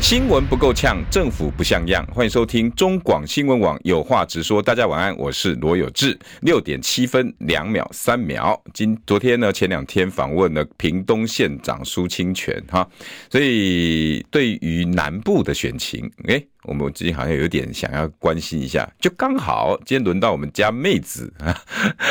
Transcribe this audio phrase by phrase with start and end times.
[0.00, 2.06] 新闻不够呛，政府不像样。
[2.14, 4.62] 欢迎收听中广新闻网有话直说。
[4.62, 6.16] 大家晚安，我是罗有志。
[6.42, 8.62] 六点七分两秒三秒。
[8.72, 12.88] 今昨天呢，前两天访问了屏东县长苏清泉哈，
[13.28, 18.88] 所以对于南部的选情，哎，我们最近好像有点想要关心一下。
[19.00, 21.60] 就刚好今天轮到我们家妹子啊，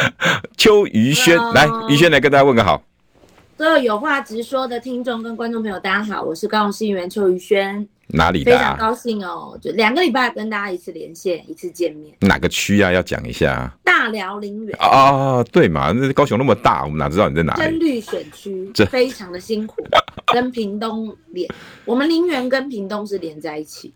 [0.57, 2.83] 邱于轩来，于轩来跟大家问个好。
[3.57, 7.87] 所有有话直说的听众跟观众朋友，大家好，我是高雄市议员邱宇轩。
[8.07, 8.51] 哪里的？
[8.51, 12.13] 非常高兴哦，就两个礼拜跟大家一次连线，一次见面。
[12.19, 12.91] 哪个区啊？
[12.91, 13.73] 要讲一下。
[13.81, 14.77] 大寮林园。
[14.81, 15.93] 啊，对嘛？
[15.93, 17.61] 那高雄那么大，我们哪知道你在哪里？
[17.61, 19.81] 深绿选区，这非常的辛苦。
[20.33, 21.49] 跟屏东连，
[21.85, 23.93] 我们林园跟屏东是连在一起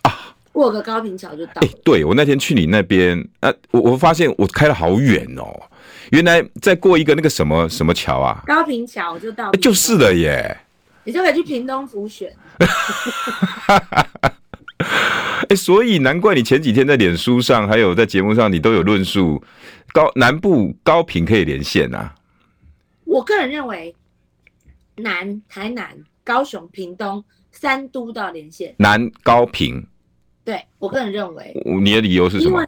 [0.00, 5.60] 啊，过个高平桥就到对，我那天去你那边，啊，我我发现我开了好远哦。
[6.10, 8.42] 原来再过一个那个什么什么桥啊？
[8.46, 10.56] 高平桥就到，就是了耶。
[11.04, 12.34] 你就可以去屏东辅选。
[15.48, 19.42] 哎，所以难怪你前几天在脸书上，还有在节目上，你都有论述
[19.92, 22.14] 高南部高屏可以连线啊。
[23.04, 23.94] 我个人认为，
[24.96, 25.90] 南台南、
[26.24, 28.74] 高雄、屏东三都到连线。
[28.78, 29.86] 南高平。
[30.44, 31.52] 对，我个人认为。
[31.64, 32.64] 你的理由是什么？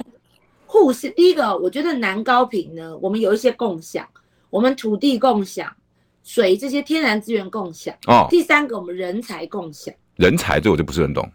[0.66, 4.06] 互是第一个，我觉得南高平呢，我们有一些共享，
[4.50, 5.74] 我们土地共享，
[6.22, 7.94] 水这些天然资源共享。
[8.06, 8.26] 哦。
[8.28, 9.94] 第三个，我们人才共享。
[10.16, 11.30] 人才这我就不是很懂。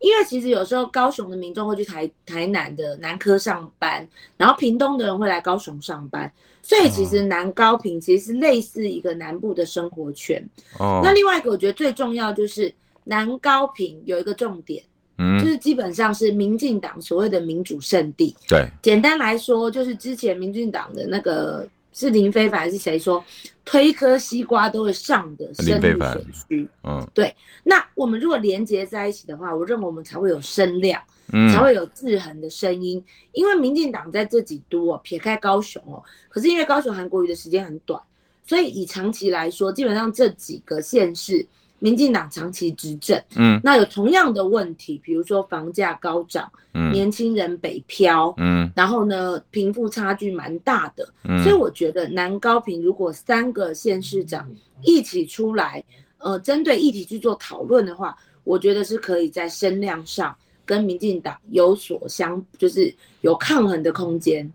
[0.00, 6.30] 因为其实有时候高雄的民众会去台台南的南科上班，然后屏东的人会来高雄上班，
[6.60, 10.46] 所以其实南高平其实是类似一个南部的生活圈。
[10.78, 11.00] 哦。
[11.02, 12.74] 那另外一个我觉得最重要就是
[13.04, 14.84] 南高平有一个重点。
[15.18, 18.34] 嗯，就是基本上是民进党所谓的民主圣地。
[18.48, 23.24] 对，简单来说，就是之前民进党的那个是林飞凡还是谁说，
[23.64, 26.68] 推一颗西瓜都会上的深绿选区。
[26.82, 27.34] 嗯，对。
[27.62, 31.00] 那我们如果连接在一起的话，我认为我们才会有声量，
[31.32, 33.02] 嗯，才会有制衡的声音。
[33.32, 38.00] 因为民进党在这几都哦，撇开高雄哦，可是因为高雄韩国瑜的时间很短，
[38.44, 41.46] 所以以长期来说，基本上这几个县市。
[41.84, 54.50] 民进党长期执政，嗯，那有同样的问题，比如说房价高涨，嗯，年轻人北漂，嗯，然后呢，贫富差距蛮大的，嗯，所以我觉得南高平如果三个县市长
[54.82, 55.84] 一起出来，
[56.16, 60.34] 呃，针对议题去做讨论的话，我觉得是可以在声量上
[60.64, 62.90] 跟民进党有所相，就是
[63.20, 64.50] 有抗衡的空间。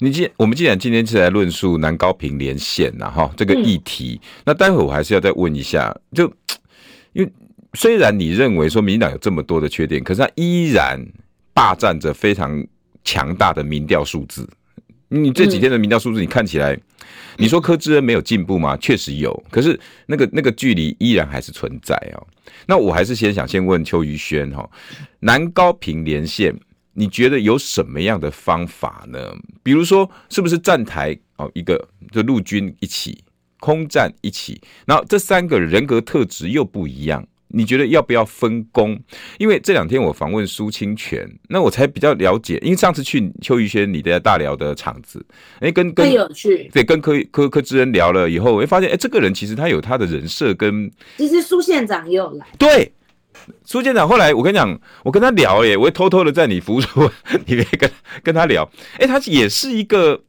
[0.00, 6.28] 你既我们既然今天是来论述南高平连线呐，哈，这个议题，嗯，那待会我还是要再问一下，就。
[7.14, 7.32] 因为
[7.72, 11.02] 虽然你认为说民进党有这么多的缺点，可是他依然
[11.52, 12.64] 霸占着非常
[13.02, 14.48] 强大的民调数字。
[15.08, 16.76] 你这几天的民调数字，你看起来，
[17.36, 18.76] 你说柯志恩没有进步吗？
[18.78, 22.26] 确实有，可是那个那个距离依然还是存在哦。
[22.66, 24.68] 那我还是先想先问邱于轩哈，
[25.20, 26.54] 南高屏连线，
[26.94, 29.32] 你觉得有什么样的方法呢？
[29.62, 33.23] 比如说，是不是站台哦，一个就陆军一起。
[33.64, 39.00] 空战一起，然后这三个人格特质又不一样，你觉得要不要分工？
[39.38, 42.58] 因为这两天我访问苏清泉，那我才比较了解。
[42.60, 45.24] 因为上次去邱宇轩你的大聊的场子，
[45.60, 52.92] 哎，跟跟有趣，对，跟柯柯柯志恩聊了以后，我会发现，哎，这个人其实他有他的人设，跟其实苏县长也有来，对，
[53.64, 57.10] 苏县长后来我跟你讲，我跟他聊，耶，我会偷偷的在你服务处，
[57.46, 57.90] 你可以跟
[58.22, 60.22] 跟他聊，哎，他也是一个。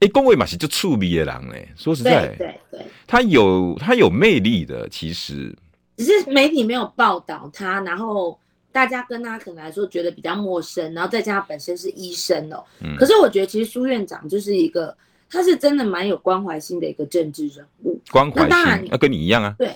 [0.00, 5.52] 哎，龚伟马西就触鼻的狼哎，说实在，对对对，他有他有魅力的，其实
[5.96, 8.38] 只是媒体没有报道他，然后
[8.70, 14.96] 大家跟他可能来说觉得比较陌生，然后再加上本身是医生哦，嗯，可是我觉得其实苏院长就是一个，
[15.28, 19.74] 他是真的蛮有关怀心的一个政治人物，关怀心，那当然，那跟你一样啊，对，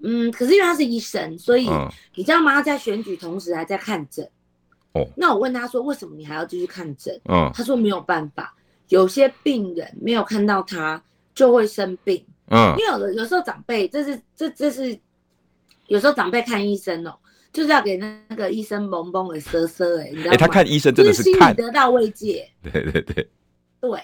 [0.00, 1.66] 嗯，可是因为他是医生，所以
[2.14, 2.52] 你知道吗？
[2.52, 4.28] 他在选举同时还在看诊，
[4.92, 7.18] 哦，那我问他说，为什么你还要继续看诊？
[7.30, 8.54] 嗯，他说没有办法。
[8.88, 11.02] 有些病人没有看到他
[11.34, 14.98] 就会生病，嗯，因为有的有时候长辈，这是这这是
[15.86, 17.14] 有时候长辈看医生哦，
[17.52, 20.36] 就是要给那个医生蒙蒙的瑟瑟哎，你知道吗？
[20.36, 22.48] 他看医生真的是看，就是心里得到慰藉。
[22.62, 23.28] 对对对，
[23.80, 24.00] 对。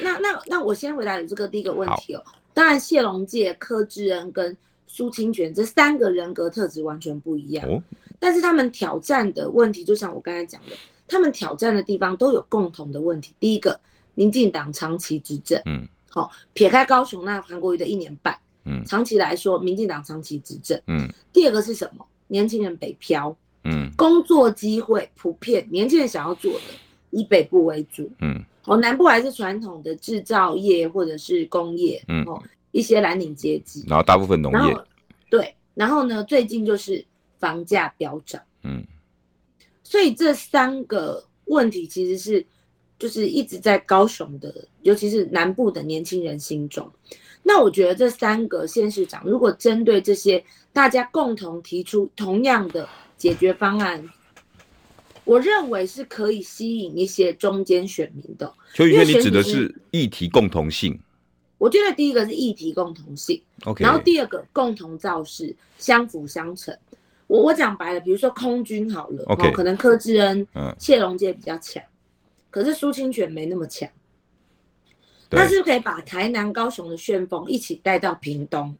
[0.00, 2.24] 那那那我先回答你这个第一个问题哦。
[2.54, 4.56] 当然，谢龙介、柯志恩跟
[4.86, 7.82] 苏清泉这三个人格特质完全不一样，哦，
[8.18, 10.76] 但是他们挑战的问题，就像我刚才讲的，
[11.08, 13.34] 他们挑战的地方都有共同的问题。
[13.40, 13.78] 第一个，
[14.14, 21.08] 民进党长期执政，嗯，好、哦，撇开高雄那韩国瑜的一年半，嗯，长期来说，民进党长期执政，嗯。
[21.32, 22.06] 第二个是什么？
[22.28, 26.60] 年轻人北漂，嗯，工作机会普遍，年轻人想要做的
[27.10, 34.76] 以北部为主，嗯，哦，南部还是传统的制造业或者是工业，嗯，哦，一些蓝领阶级，然后大部分农业，
[35.30, 37.04] 对，然后呢，最近就是
[37.38, 38.82] 房价飙涨，嗯，
[39.82, 42.46] 所以这三个问题其实是
[43.02, 46.88] 就是一直在高雄的，尤其是南部的年轻人心中。
[47.42, 54.08] 那我觉得这三个县市长如果针对这些大家共同提出同样的解决方案，
[55.24, 58.54] 我认为是可以吸引一些中间选民的。
[58.72, 60.96] 邱宇轩，你指的是议题共同性？
[61.58, 66.72] 我觉得第一个是议题共同性，OK，然后第二个共同造势，相辅相成。
[67.26, 71.82] 我我讲白了，比如说空军好了，OK，可能柯志恩、嗯，谢龙介比较强，
[72.52, 73.88] 可是苏清泉没那么强。
[75.34, 78.76] 那是不是可以把台南、高雄的旋风一起带到屏东，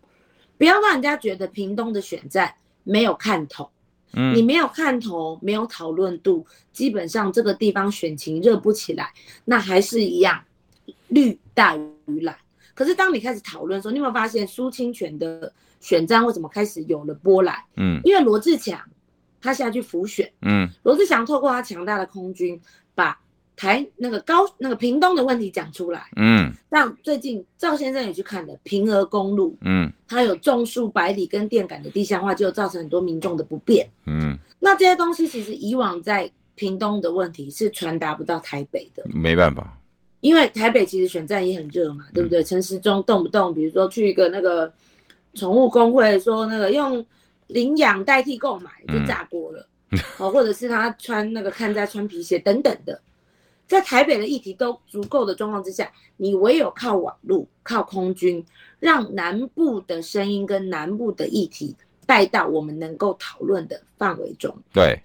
[0.58, 2.54] 不要让人家觉得屏东的选战
[2.84, 3.70] 没有看头。
[4.12, 9.10] 嗯，你没有看头，没有讨论度，基本上这个地方选情热不起来，
[9.46, 10.44] 那还是一样
[11.08, 12.36] 绿大于蓝。
[12.74, 17.56] 可是当你开始讨论的时候，你有没有发现苏清泉的选战为什么开始有了波澜？
[17.76, 18.78] 嗯，因为罗志强
[19.40, 22.60] 他下去辅选，嗯，罗志强透过他强大的空军
[22.94, 23.18] 把。
[23.54, 39.78] 台那个高那个屏东的问题讲出来，嗯，像最近赵先生也去看了平和公路，嗯，它有种树百里跟电杆的地下化，就造成很多民众的不便，嗯，那这些东西其实以往在屏东的问题是传达不到台北的，没办法，
[40.20, 42.42] 因为台北其实选战也很热嘛，对不对？
[42.42, 44.72] 陈时中动不动比如说去一个那个
[45.34, 47.04] 宠物工会说那个用
[47.48, 49.60] 领养代替购买就炸锅了，
[50.18, 53.00] 哦、嗯，或者是他穿那个看在穿皮鞋等等的。
[53.72, 58.44] 在台北的议题都足够的状况之下，你唯有靠网路、靠空军，
[58.78, 61.74] 让南部的声音跟南部的议题
[62.04, 64.54] 带到我们能够讨论的范围中。
[64.74, 65.00] 对，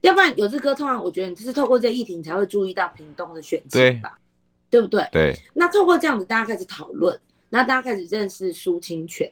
[0.00, 4.18] 要不然有志哥通常我觉得你就是透过这议题，你才会注意到屏东的选情吧？
[4.68, 5.08] 对，对不对？
[5.12, 5.36] 对。
[5.54, 7.16] 那透过这样子，大家开始讨论，
[7.50, 9.30] 那大家开始认识苏清泉。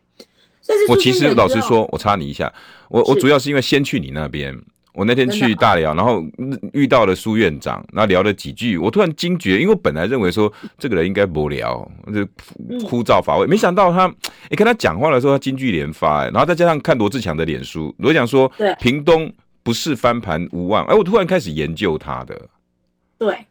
[0.89, 2.55] 我其实老实说，我插你一下，
[2.89, 4.57] 我我主要是因为先去你那边。
[4.97, 6.25] 我那天去大寮，然后
[6.73, 12.25] 遇到了苏院长，然后聊了几句，我突然惊觉，因为我本来认为说这个人应该无聊，就
[12.89, 14.07] 枯燥乏味，没想到他，
[14.49, 18.51] 你跟他讲话的时候，他金句连发，然后再加上看罗志强的脸书，罗智强说，
[18.81, 19.31] 屏东
[19.63, 22.49] 不是翻盘无望，哎，我突然开始研究他的，
[23.19, 23.47] 对，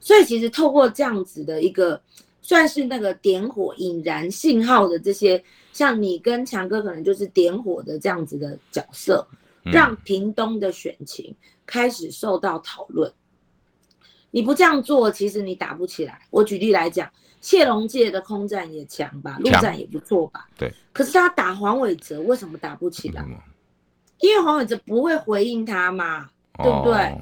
[0.00, 2.00] 所以其实透过这样子的一个，
[2.40, 5.44] 算是那个点火引燃信号的这些，
[5.74, 9.26] 像你跟强哥可能就是点火的这样子的角色。
[9.64, 11.34] 让屏东的选情
[11.66, 13.10] 开始受到讨论。
[13.10, 13.14] 嗯。
[14.30, 16.20] 你不这样做，其实你打不起来。
[16.30, 17.10] 我举例来讲，
[17.40, 20.48] 谢龙介的空战也强吧，陆战也不错吧。
[20.56, 20.72] 对。
[20.92, 23.22] 可是他打黄伟哲，为什么打不起来？
[23.22, 23.36] 嗯。
[24.20, 27.18] 因为黄伟哲不会回应他嘛，哦，对不对？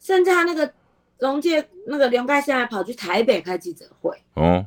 [0.00, 0.72] 甚至他那个
[1.18, 4.16] 龙介那个刘盖现在跑去台北开记者会。
[4.34, 4.64] 哦。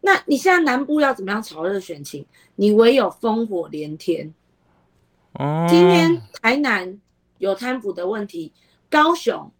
[0.00, 2.24] 那你现在南部要怎么样炒热选情？
[2.56, 4.32] 你唯有烽火连天。
[5.68, 7.00] 今天台南
[7.38, 8.52] 有贪腐的问题，
[8.88, 9.50] 高雄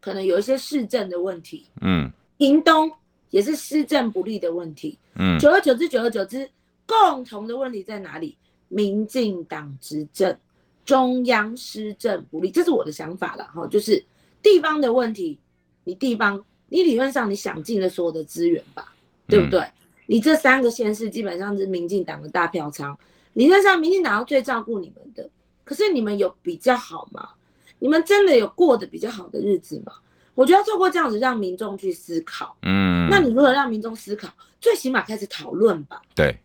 [0.00, 2.90] 可能有一些市政的问题，嗯，屏东
[3.30, 6.50] 也是施政不力的问题，嗯，久而久之，久而久之，
[6.84, 8.36] 共同的问题在哪里？
[8.66, 10.36] 民进党执政，
[10.84, 14.04] 中央施政不力，这是我的想法了哈，就是
[14.42, 15.38] 地方的问题，
[15.84, 18.92] 你地方，你理论上你想尽了所有的资源吧，
[19.26, 19.60] 对不对？
[19.60, 19.72] 嗯、
[20.06, 22.98] 你这三个县市基本上是民进党的大票仓。
[23.34, 25.28] 理论上，民进党要最照顾你们的，
[25.64, 27.30] 可是你们有比较好吗？
[27.78, 29.92] 你们真的有过得比较好的日子吗？
[30.34, 34.28] 我觉得透过这样子让民众去思考，嗯，那你如何让民众思考？
[34.60, 36.00] 最起码开始讨论吧。
[36.14, 36.38] 对，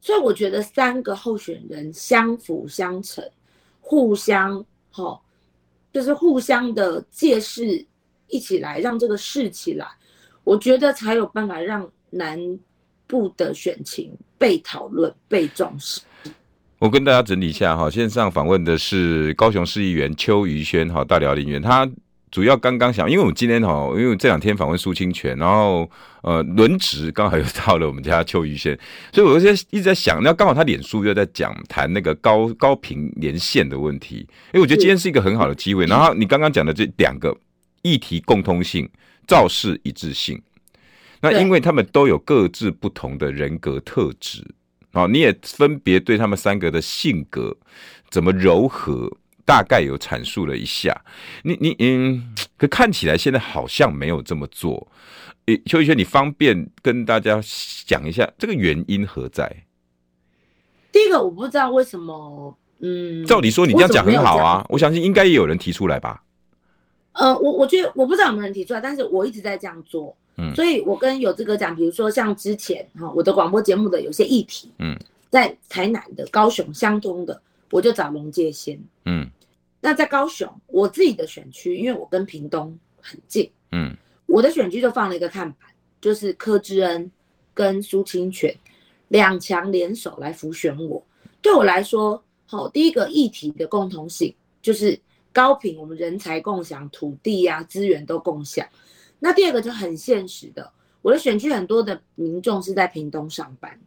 [0.00, 3.28] 所以我觉得三个候选人相辅相成，
[3.80, 5.18] 互相齁，
[5.92, 7.84] 就是互相的借势
[8.28, 9.86] 一起来让这个事起来，
[10.44, 12.58] 我觉得才有办法让南
[13.12, 16.00] 部的选情被讨论、被重视。
[16.78, 21.60] 我跟大家整理一下哈，线上访问的是高雄市议员邱于轩哈，大寮林员。
[21.60, 21.86] 他
[22.30, 25.88] 主要刚刚想，因为我们今天哈，因为这两天访问苏清泉，然后
[26.22, 28.76] 呃轮值刚好又到了我们家邱于轩，
[29.12, 35.84] 所以我就在一直在想，那刚好他脸书又在讲谈那个高高频连线的问题，因为我觉得今天是一个很好的机会。
[35.84, 37.36] 然后你刚刚讲的这两个
[37.82, 38.88] 议题共通性、
[39.26, 40.40] 造势一致性。
[41.22, 44.44] 那因为他们都有各自不同的人格特质，
[44.92, 47.56] 好，你也分别对他们三个的性格
[48.10, 49.10] 怎么柔和，
[49.46, 51.04] 大概有阐述了一下。
[51.44, 54.88] 你你嗯，可看起来现在好像没有这么做。
[55.46, 57.40] 诶，邱宇轩，你方便跟大家
[57.86, 59.64] 讲一下这个原因何在？
[60.90, 66.22] 第一个，我不知道为什么，嗯，照理说你这样讲很好啊，我相信应该也有人提出来吧。
[67.12, 74.98] 呃，我我觉得我不知道有没有人提出来，但是我一直在这样做，嗯，所以我跟有志哥讲，比如说像之前哈，我的广播节目的有些议题，嗯，
[75.30, 79.28] 在台南的、高雄相通的，我就找龙介先，嗯，
[79.80, 83.96] 那在高雄我自己的选区，因为我跟屏东很近，嗯，
[84.26, 85.70] 我的选区就放了一个看板，
[86.00, 87.10] 就是柯志恩
[87.52, 88.54] 跟苏清泉
[89.08, 91.04] 两强联手来辅选我，
[91.40, 94.98] 对我来说，好，第一个议题的共同性就是。
[95.34, 98.66] 高屏，我们人才共享，土地啊资源都共享。
[99.24, 100.68] 那第二个就很现实的，
[101.00, 103.78] 我的选区很多的民众是在屏东上班，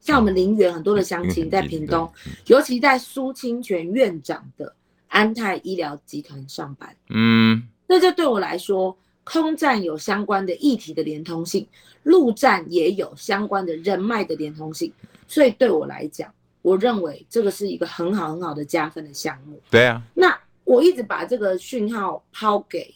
[0.00, 2.12] 像我们林园很多的乡亲在屏东，
[2.46, 4.74] 尤其在苏清泉院长的
[5.06, 6.96] 安泰医疗集团上班。
[7.10, 11.64] 嗯，那这对我来说，空战有相关的议题的连通性，
[12.02, 14.92] 陆战也有相关的人脉的连通性，
[15.28, 19.60] 所以对我来讲，我认为这个是一个很好很好的加分的项目。
[19.70, 20.36] 对啊，那。
[20.64, 22.94] 我一直把这个讯号抛给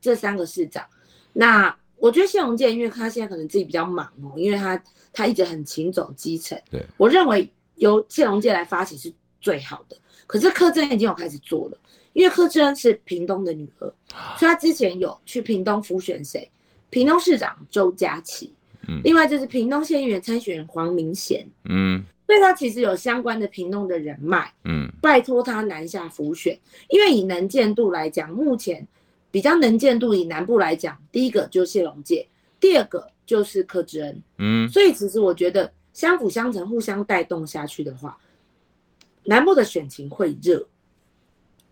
[0.00, 0.82] 这三个市长。
[1.34, 6.58] 那我觉得谢龙介，因为他现在可能自己比较忙哦，因为他他一直很勤走基层。
[6.70, 9.96] 对，我认为由谢龙介来发起是最好的。
[10.26, 11.78] 可是柯志恩已经有开始做了，
[12.14, 13.92] 因为柯志恩是屏东的女儿，
[14.38, 16.50] 所以他之前有去屏东辅选谁？
[16.88, 18.54] 屏东市长周家琪。
[18.88, 19.00] 嗯。
[19.04, 21.46] 另外就是屏东县议员参选人黄明贤。
[21.68, 22.02] 嗯。
[22.26, 28.84] 所以他其实有相关的屏东的人脉，嗯，拜托他南下辅选，因为以能见度来讲，目前
[29.34, 32.24] 比较能见度以南部来讲，第一个就是谢龙介，
[32.60, 38.16] 第二个就是柯志恩，嗯，所以其实我觉得相辅相成、互相带动下去的话，
[39.24, 40.64] 南部的选情会热。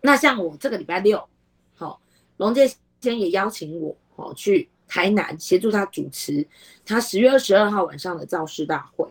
[0.01, 1.25] 那像我这个礼拜六，
[1.73, 2.01] 好，
[2.35, 6.45] 龙介先也邀请我，好去台南协助他主持
[6.85, 9.07] 他十月二十二号晚上的造势大会。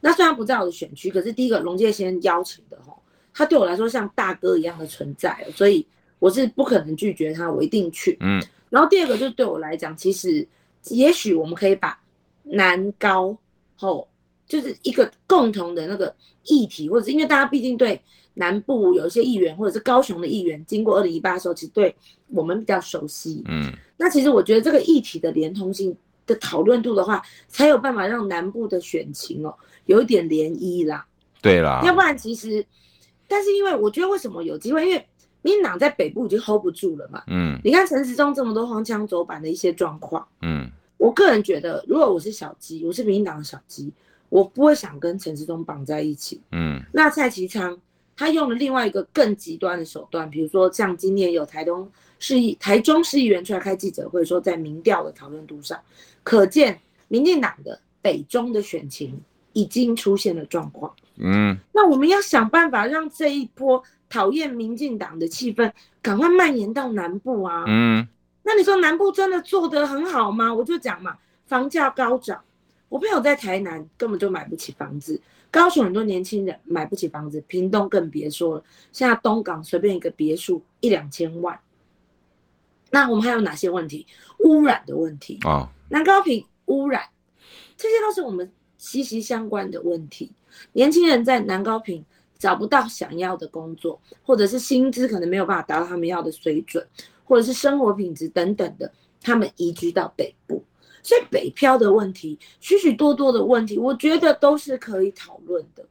[0.00, 2.94] 那虽然不在我的选区，可是第一个龙介先邀请的哈，
[3.32, 5.86] 他对我来说像大哥一样的存在，所以
[6.18, 8.16] 我是不可能拒绝他，我一定去。
[8.20, 10.46] 嗯，然后第二个就是对我来讲，其实
[10.88, 11.98] 也许我们可以把
[12.44, 13.36] 南高
[13.76, 14.08] 吼，
[14.46, 18.00] 就是一个共同的那个议题，或者是因为大家毕竟对
[18.34, 21.94] 南部有一些议员，或者是高雄的议员，经过二零一八的时候，其实对
[22.28, 23.42] 我们比较熟悉。
[23.48, 25.96] 嗯，那其实我觉得这个议题的连通性
[26.26, 29.54] 的讨论度的话，才有办法让南部的选情哦。
[29.86, 31.06] 有一点涟漪啦，
[31.40, 32.66] 对啦，要不然其实，
[33.28, 34.84] 但是因为我觉得为什么有机会？
[34.84, 35.06] 因为
[35.46, 37.22] 民进党在北部已经 hold 不住了嘛。
[37.28, 43.92] 嗯，你看陈时中这么多荒腔走板的一些状况，嗯，我个人觉得，如果我是小鸡，我是民进党的小鸡，
[44.28, 46.40] 我不会想跟陈时中绑在一起。
[46.50, 47.78] 嗯，那蔡其昌
[48.16, 51.88] 他用了另外一个更极端的手段，比如说像今年有台东
[52.18, 55.80] 市议、台中市议员出来开记者会，说在民调的讨论度上，
[56.24, 59.22] 可见民进党的北中的选情。
[59.56, 68.06] 已经出现了状况，嗯，那我们要想办法让这一波讨厌民进党的气氛赶快蔓延到南部啊，嗯，
[68.42, 70.52] 那你说南部真的做得很好吗？
[70.52, 72.42] 我就讲嘛，房价高涨，
[72.88, 75.20] 我朋友在台南根本就买不起房子，
[75.50, 81.58] 高雄很多年轻人买不起房子，屏东更别说了，现在东港随便一个别墅一两千万，
[82.90, 84.06] 那我们还有哪些问题？
[84.40, 87.02] 污染的问题啊，南高屏污染，
[87.76, 88.52] 这些都是我们。
[88.78, 90.30] 息息相关的问题，
[90.74, 92.04] 年轻人在南高屏
[92.38, 96.86] 找不到想要的工作，或者是薪资可能没有办法达到他们要的水准，
[97.24, 98.90] 或者是生活品质等等的，
[99.22, 100.62] 他们移居到北部，
[101.02, 105.84] 所以北漂的问题，许许多多的问题，我觉得都是可以讨论的。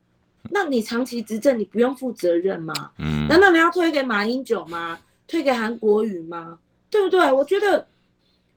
[0.52, 2.74] 那你长期执政，你不用负责任吗？
[3.00, 5.00] 嗯，难道你要推给马英九吗？
[5.28, 6.60] 推给韩国瑜吗？
[6.90, 7.32] 对不对？
[7.32, 7.88] 我觉得，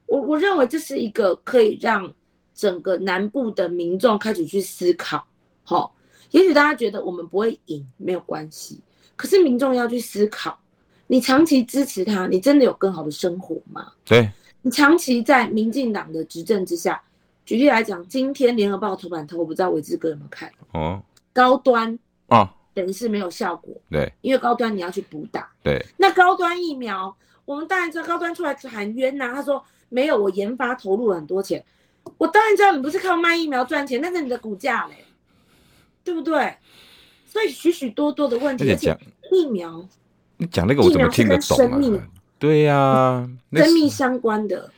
[0.07, 2.13] 我我认为这是一个可以让。
[2.55, 5.25] 整个南部的民众开始去思考，
[5.63, 5.95] 好，
[6.31, 8.81] 也许大家觉得我们不会赢，没有关系。
[9.17, 10.59] 可是民众要去思考，
[11.07, 13.93] 你长期支持他，你真的有更好的生活吗？
[14.05, 14.31] 对，
[14.63, 17.03] 你长期在民进党的执政之下，
[17.45, 20.53] 举例来讲，今天联合报头版头，我不知道伟志哥有没有看？
[20.73, 23.75] 哦，高端啊，等于是没有效果。
[23.91, 25.51] 对，因为高端你要去补打。
[25.63, 31.65] 对，那高端疫苗，我们当然知道高端出来喊冤呐，他说没有，我研发投入了很多钱。
[32.17, 35.05] 我当然知道你不是靠卖疫苗赚钱，但是你的股价嘞，
[36.09, 36.55] 对不对？
[37.27, 38.97] 所以许许多多的问题，而且
[39.31, 39.87] 疫苗，
[40.39, 42.09] 你讲那个我怎么听得懂啊？
[42.39, 44.71] 对呀、啊，生命相关的。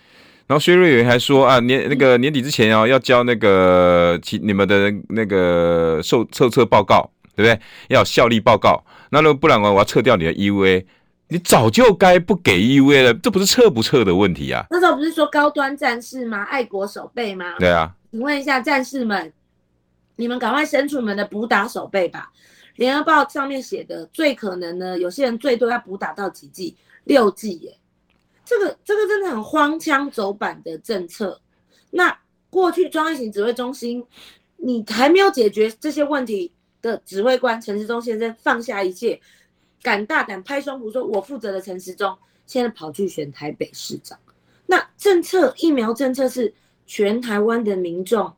[0.48, 7.60] 然后薛瑞元还说啊，年那个年底之前哦，要交那个其你们的那个受测测报告，对不对？
[7.88, 8.84] 要有效力报告。
[9.10, 10.84] 那如果不然我我要撤掉你的 EUA，
[11.28, 14.66] 你早就该不给 EUA 了，这不是撤不撤的问题啊。
[14.70, 16.42] 那时候不是说高端战士吗？
[16.42, 17.54] 爱国守备吗？
[17.60, 17.94] 对啊。
[18.10, 19.32] 请问一下战士们，
[20.20, 22.30] 你们赶快伸出你们的补打手背吧。
[22.76, 26.76] 联合报上面写的最可能呢，有些人最多要补打到几剂？
[27.04, 27.76] 六剂耶。
[28.44, 31.40] 这个这个真的很荒腔走板的政策。
[31.90, 32.16] 那
[32.50, 34.04] 过去中央疫情指挥中心，
[34.56, 39.20] 你还没有解决这些问题的指挥官陈时中先生放下一切，
[39.82, 44.18] 敢大胆拍胸脯说“我负责的”陈时中，现在跑去选台北市长。
[44.66, 46.52] 那政策疫苗政策是
[46.86, 48.32] 全台湾的民众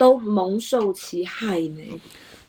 [0.00, 1.82] 都蒙受其害呢，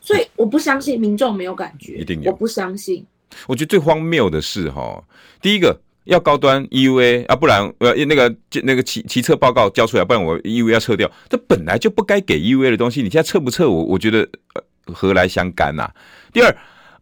[0.00, 3.04] 所以我不相信民众没有感觉，一定有，我不相信。
[3.46, 5.04] 我觉得最荒谬的是哈，
[5.42, 5.78] 第一个。
[6.04, 11.08] 要高端 EUA 啊，不然呃那个那个骑骑测报告交出来，不然我 EUA 要撤掉。
[11.28, 13.70] 这本来就不该给 EUA 的东西，你现在撤不撤？
[13.70, 15.88] 我我觉得呃何来相干呐？
[16.32, 16.50] 第二，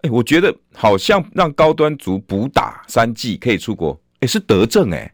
[0.02, 5.11] 哎，我觉得好像让高端族补打三剂可以出国，哎，是德政哎，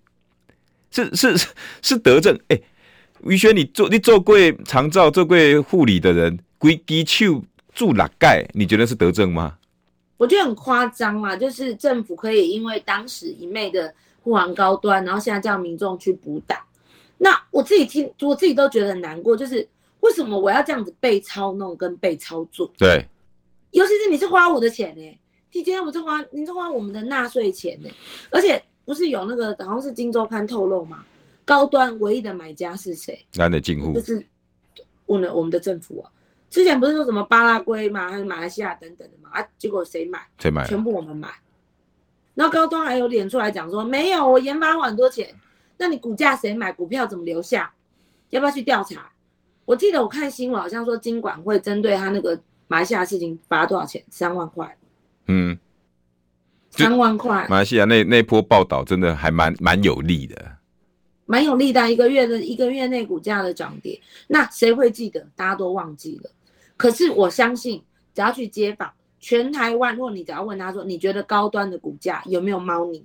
[0.90, 1.48] 是是是
[1.80, 2.60] 是德政哎。
[3.24, 7.42] 于轩，你做你做过长照、做过护理的人，规基手
[7.74, 8.46] 住哪盖？
[8.52, 9.58] 你觉得是德政吗？
[10.16, 13.92] 我觉得很夸张啊，就是政府可以因为当时一昧的
[14.22, 16.64] 护航高端，然后现在叫民众去补打。
[17.18, 19.66] 那我自己听，我自己都觉得很难过，就是
[20.00, 22.70] 为什么我要这样子被操弄跟被操作？
[22.78, 23.06] 对，
[23.72, 25.18] 尤其是你是花我的钱呢、欸，
[25.52, 27.94] 你今天我是花，你是花我们的纳税钱呢、欸，
[28.30, 31.04] 而且不是有那个好像是《金周刊》透露嘛，
[31.46, 33.24] 高端唯一的买家是谁？
[33.36, 34.26] 男的进户，就是
[35.06, 36.10] 我们我们的政府啊。
[36.50, 39.30] 之前不是说什么巴拉圭嘛，还是马来西亚等等的嘛？
[39.32, 40.20] 啊，结果谁买？
[40.38, 40.66] 谁买？
[40.66, 41.28] 全部我们买。
[42.34, 45.34] 然后高端还有脸出来讲说，没有，我研发花很多钱。
[45.78, 46.72] 那你股价谁买？
[46.72, 47.72] 股票怎么留下？
[48.30, 49.10] 要不要去调查？
[49.64, 54.02] 我记得我看新闻好像说，金管会针对他那个马来西亚的事情罚多少钱？
[54.10, 54.76] 三万块。
[55.26, 55.58] 嗯，
[56.70, 57.46] 三万块。
[57.48, 60.55] 马来西亚那那波报道真的还蛮蛮有利的。
[61.26, 65.20] 蛮有力的，一个月的一个月内股价的涨跌，那谁会记得？
[65.36, 66.30] 大家都忘记了。
[66.76, 67.82] 可是我相信，
[68.14, 73.04] 只要去街访，全台湾，如果你只要问他说，你觉得高端的股价有没有猫腻？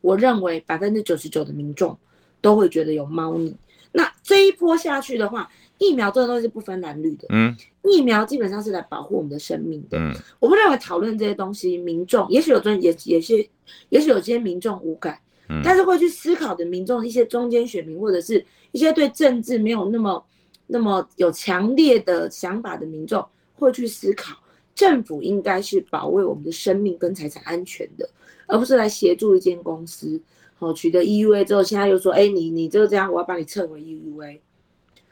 [0.00, 1.96] 我认为百分之九十九的民众
[2.40, 3.56] 都会觉得有猫腻。
[3.92, 7.26] 那这一波下去的话，疫苗这个东西是不分蓝绿的。
[7.30, 9.98] 嗯，疫苗基本上是来保护我们的生命的。
[9.98, 13.48] 嗯，我不认为讨论这些东西，民众也许有专也也许
[13.90, 15.18] 也许有些民众无感。
[15.64, 20.24] 但是会去思考的民众，一些中间选民，或者是一些对政治没有那么
[20.66, 24.36] 那么有强烈的想法的民众，会去思考，
[24.74, 28.08] 政府应该是保卫我们的生命跟财产安全的，
[28.46, 30.20] 而不是来协助一间公司，
[30.54, 34.40] 好取得 EUA 之后，现在又说，哎，你你就这样，我要把你撤回 EUA，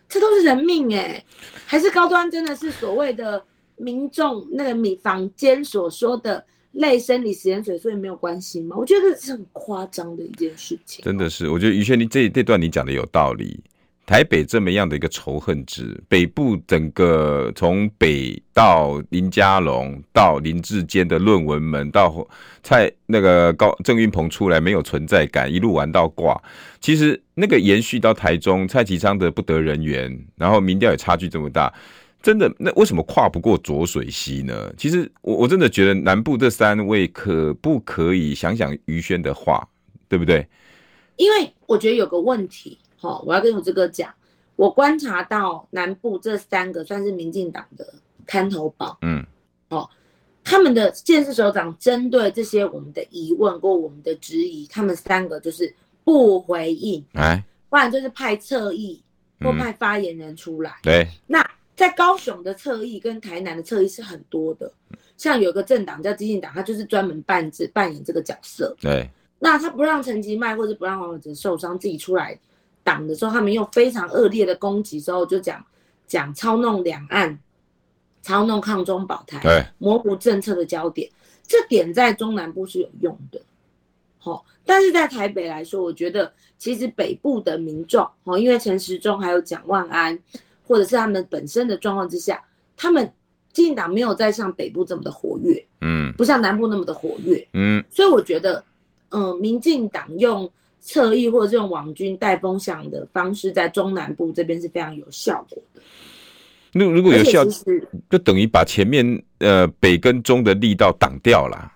[0.09, 1.25] 这都是人命哎，
[1.67, 3.45] 还是高端真的是所谓的
[3.77, 6.45] 民众那个民坊间所说的？
[6.73, 8.77] 类生理食盐水，所以没有关系吗？
[8.77, 11.05] 我觉得这是很夸张的一件事情。
[11.05, 13.59] 真的是，我觉得于轩，你这这段你讲的有道理。
[14.07, 22.27] 台北这么样的一个仇恨值，北部整个从北到林佳龙到林志坚的论文门，到
[22.61, 26.37] 蔡那个高郑运鹏出来没有存在感，一路玩到挂。
[26.81, 31.73] 其实那个延续到台中，蔡其昌的不得人缘，然后民调也差距这么大。
[32.23, 34.71] 真的，那为什么跨不过浊水溪呢？
[34.77, 39.67] 其实我我真的觉得南部这三位可不可以想想于轩的话，
[40.07, 40.47] 对不对？
[41.17, 44.13] 因为我觉得有个问题，哈，我要跟我这个讲，
[44.57, 47.95] 我观察到南部这三个算是民进党的
[48.27, 49.25] 看头宝，嗯，
[49.71, 49.89] 哦，
[50.45, 59.03] 他们的县市首长针对这些我们的疑问或我们的质疑，他们三个就是不回应，哎，不然就是派侧翼
[59.41, 61.43] 或派发言人出来，对，那。
[61.81, 64.71] 在高雄的侧翼跟台南的侧翼是很多的，
[65.17, 68.77] 像有个政党叫激进党，他就是专门扮这扮演这个角色。
[68.79, 72.39] 对，那他不让陈吉迈或者不让黄伟哲受伤，自己出来
[72.85, 75.65] 挡的时候，他们用非常恶劣的攻击之后，就讲
[76.07, 77.39] 讲操弄两岸，
[78.21, 81.11] 操弄抗中保台，对，模糊政策的焦点，
[81.47, 83.41] 这点在中南部是有用的。
[84.19, 90.19] 好，但是在台北来说，我觉得其实北部的民众，哦，因为陈时中还有蒋万安。
[90.71, 92.41] 或者是他们本身的状况之下，
[92.77, 93.05] 他们
[93.53, 98.65] 基进党没有再像北部这么的活跃，嗯，不像南部那么的活跃，嗯，所以我觉得，
[99.09, 100.49] 嗯，民进党用
[100.81, 105.83] 侧翼或者是用网军带风向的方式，在中南部这边是非常有效果的。
[106.73, 107.45] 那如果有效，
[108.09, 111.73] 就等于把前面呃北跟中的力道挡掉了。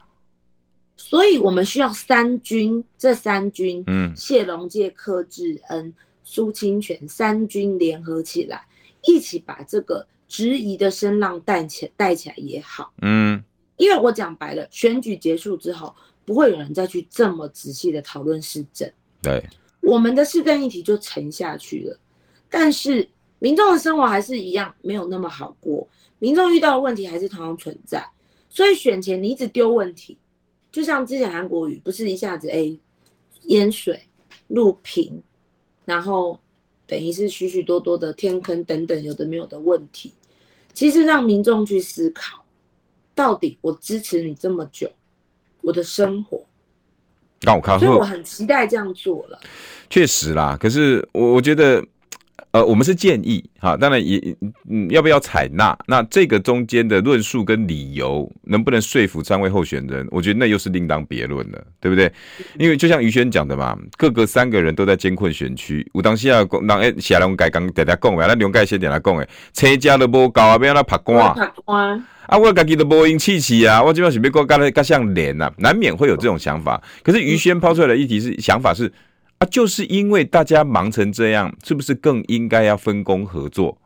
[0.97, 8.65] 所以我们需要三军，这三军，嗯，谢龙介、柯志恩、苏清泉三军联合起来。
[9.07, 13.43] 一起把这个质疑的声浪带起带起来也好，嗯，
[13.77, 18.91] 因为我讲白了，选举结束之后，不会有人再去这么仔细的讨论市政。
[19.23, 19.43] 对，
[19.81, 21.99] 我们的市政议题就沉下去了。
[22.49, 25.87] 但是民众的生活还是一样没有那么好过，
[26.19, 28.07] 民众遇到的问题还是同样存在。
[28.49, 30.17] 所以选前你一直丢问题，
[30.71, 32.79] 就像之前韩国瑜不是一下子哎
[33.47, 34.01] 淹水、
[34.49, 35.23] 路平，
[35.85, 36.39] 然后
[36.87, 40.13] 等于是许许多多的天坑等等有的没有的问题，
[40.73, 42.45] 其实让民众去思考，
[43.15, 44.91] 到底我支持你这么久，
[45.63, 46.45] 我的生活，
[47.41, 49.41] 让我看，所以我很期待这样做了。
[49.89, 51.85] 确实啦，可是我我觉得。
[52.55, 54.17] 呃，我们是建议哈，当然也
[54.71, 55.77] 嗯，要不要采纳？
[55.89, 60.07] 那这个中间的论述跟理由能不能说服三位候选人？
[60.13, 62.09] 我觉得那又是另当别论了，对不对？
[62.57, 76.81] 因为就像于轩讲的嘛，各个三个人都在艰困选区，有当时啊，讲让诶，下龙改刚大家讲话，那龙盖先点来讲诶，车价都无高啊，要让他拍光拍光啊，我家己都无用气气啊，我基本上是要过跟他像脸啊，难免会有这种想法。
[77.03, 78.93] 可是于轩抛出来的议题是想法是。
[79.45, 83.77] 啊，就是因为大家忙成这样，是不是更应该要分工合作？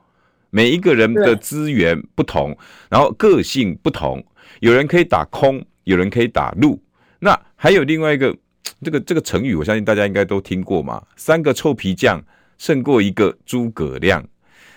[0.51, 2.57] 每一个人的资源不同，
[2.89, 4.25] 然后个性不同，
[4.61, 6.81] 有人可以打空，有人可以打路。
[7.19, 8.35] 那还有另外一个，
[8.83, 11.03] 这个这个成语，我相信大家应该都听过嘛。
[11.17, 12.23] 三个臭皮匠
[12.57, 14.25] 胜过一个诸葛亮。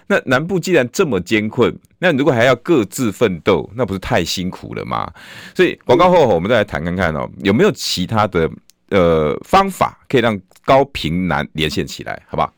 [0.07, 5.09] 那南部既然这么艰困，那如果还要各自奋斗，那不是太辛苦了吗？
[5.55, 8.49] 所以广告后，我们再来谈看看哦，有没有其他的？
[8.91, 12.53] 呃，方法可以让高频南连线起来，好不好？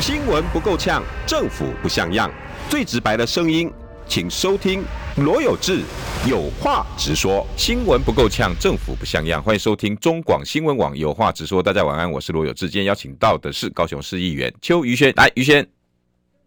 [0.00, 2.30] 新闻不够呛，政府不像样，
[2.68, 3.70] 最直白的声音，
[4.06, 4.82] 请收听
[5.16, 5.82] 罗有志
[6.28, 7.46] 有话直说。
[7.56, 11.62] 新闻不够呛，政府不像样，欢迎收听中广新闻网有话直说。
[11.62, 12.68] 大家晚安，我是罗有志。
[12.68, 15.66] 今天邀请到的是高雄市议员邱于轩，来，于轩。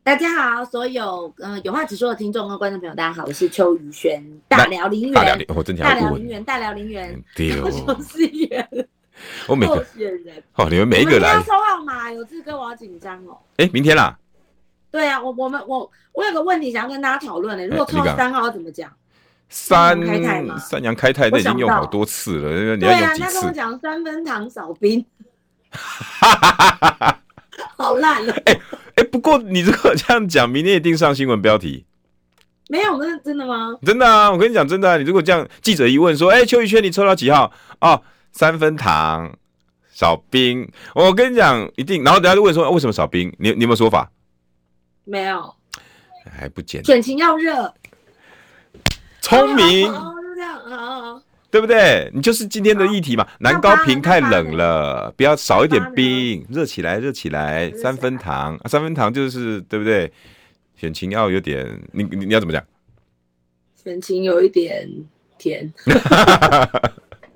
[0.03, 7.23] 大家好，所有呃有话直说的听众和观众朋友，大家好，我是邱于轩，大寮林园，大寮林，我真大寮林园，大寮林园，
[7.62, 8.88] 高雄市议员。
[9.47, 9.86] 我每个
[10.55, 13.38] 哦，你们每一个来，要抽号码，有志哥，我好紧张哦。
[13.57, 14.17] 哎、欸，明天啦。
[14.91, 17.65] 对啊，我我们我我有个问题想要跟大家讨论呢。
[17.65, 18.91] 如果抽三号要怎么讲？
[19.49, 19.99] 三？
[20.59, 22.75] 三阳开泰，那已经用好多次了。
[22.75, 23.21] 你要用几次？
[23.21, 25.05] 对啊，他跟我讲三分糖少冰，
[27.77, 28.33] 好烂了。
[28.45, 28.59] 哎
[28.95, 31.86] 哎，不过你如果这样讲，明天一定上新闻标题。
[32.69, 33.75] 没有，那是真的吗？
[33.83, 34.97] 真的啊，我跟你讲，真的啊。
[34.97, 37.99] 你如果这样，记者一问说，哎，邱宇轩，你抽到几号啊？
[38.33, 39.31] 三分糖
[39.91, 42.03] 少冰，我跟你讲，一定。
[42.03, 43.33] 然后等下就问说，为什么少冰？
[43.39, 44.11] 你你有没有说法？
[45.05, 45.55] 没有，
[46.29, 46.85] 还不简单。
[46.85, 47.73] 选情要热，
[49.21, 52.09] 聪明，哦，就这样啊，对不对？
[52.13, 53.27] 你就是今天的议题嘛。
[53.39, 57.71] 南高平太冷了，不要少一点冰，热起来，热起来。
[57.73, 60.11] 三分糖，三分糖就是对不对？
[60.75, 62.63] 选情要有点，你你你要怎么讲？
[63.83, 64.89] 选情有一点
[65.37, 65.71] 甜。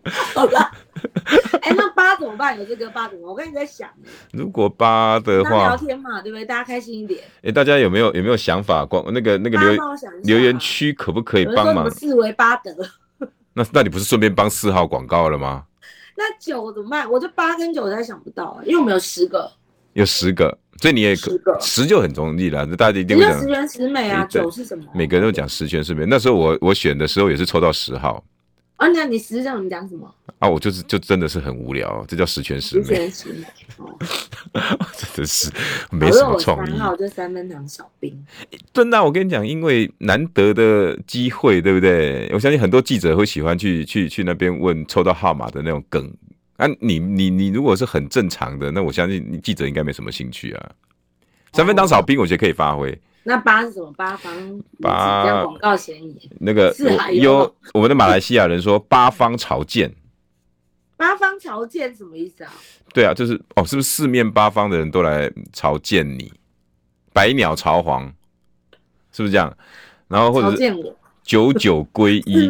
[0.33, 0.71] 好了，
[1.61, 2.57] 哎、欸，那八怎么办？
[2.57, 3.29] 有这个八怎么办？
[3.29, 3.89] 我刚才在想，
[4.31, 6.45] 如果八的话，聊天嘛，对不对？
[6.45, 7.19] 大家开心一点。
[7.37, 8.85] 哎、欸，大家有没有有没有想法？
[8.85, 9.77] 光那个那个留
[10.23, 11.89] 留言区可不可以帮忙？
[11.91, 12.71] 四维八德。
[13.53, 15.63] 那那你不是顺便帮四号广告了吗？
[16.15, 17.09] 那九怎么办？
[17.09, 19.51] 我这八跟九我才想不到啊，因为我们有十个，
[19.93, 22.65] 有十个，所以你也十个十就很容易了。
[22.65, 24.85] 那大家一定会讲十全十美啊，九是什么？
[24.93, 26.05] 每个人都讲十全十美。
[26.07, 28.23] 那时候我我选的时候也是抽到十号。
[28.77, 30.11] 啊，那你实际上你讲什么？
[30.39, 32.83] 啊，我就是就真的是很无聊，这叫十全十美。
[32.83, 33.45] 十全十美，
[33.77, 33.97] 哦，
[34.95, 35.51] 真的是
[35.89, 36.69] 没什么创意。
[36.69, 38.23] 三号就三分糖小兵。
[38.71, 42.29] 真的，我跟你讲，因为难得的机会，对不对？
[42.33, 46.13] 我相信很多记者会喜欢去去去那边问抽到号码的那种梗。
[46.57, 50.71] 啊，你你你如果是很正常的，那我相信你记者应该没什么兴趣啊。
[51.53, 52.95] 三分糖少冰，我觉得可以发挥。
[53.27, 53.91] 那八是什么？
[53.97, 56.29] 八方八广告嫌疑。
[56.39, 56.73] 那个
[57.11, 59.93] 有我们的马来西亚人说 八方朝见。
[60.95, 62.53] 八方朝见什么意思啊？
[62.93, 66.31] 对啊，就是哦，是不是四面八方的人都来朝见你？
[67.11, 68.05] 百鸟朝皇，
[69.11, 69.55] 是不是这样？
[70.07, 72.49] 然后或者是九九归一。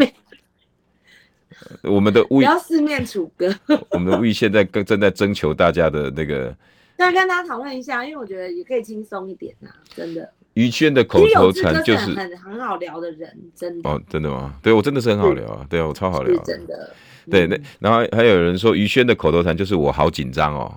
[1.81, 3.51] 我们的魏不要四面楚歌。
[3.89, 6.55] 我们的魏现在正正在征求大家的那个。
[6.99, 10.31] 那跟大家讨论一下，因为我觉得也可以轻松一点呐，真的。
[10.57, 13.87] 于轩的口头禅就是很很好聊的人，真的。
[13.87, 14.55] 哦，真的吗？
[14.63, 16.95] 对，我真的是很好聊啊，对啊，我超好聊，真的。
[17.29, 20.73] 对，那然后还有人说于轩的口头禅就是我好紧张哦，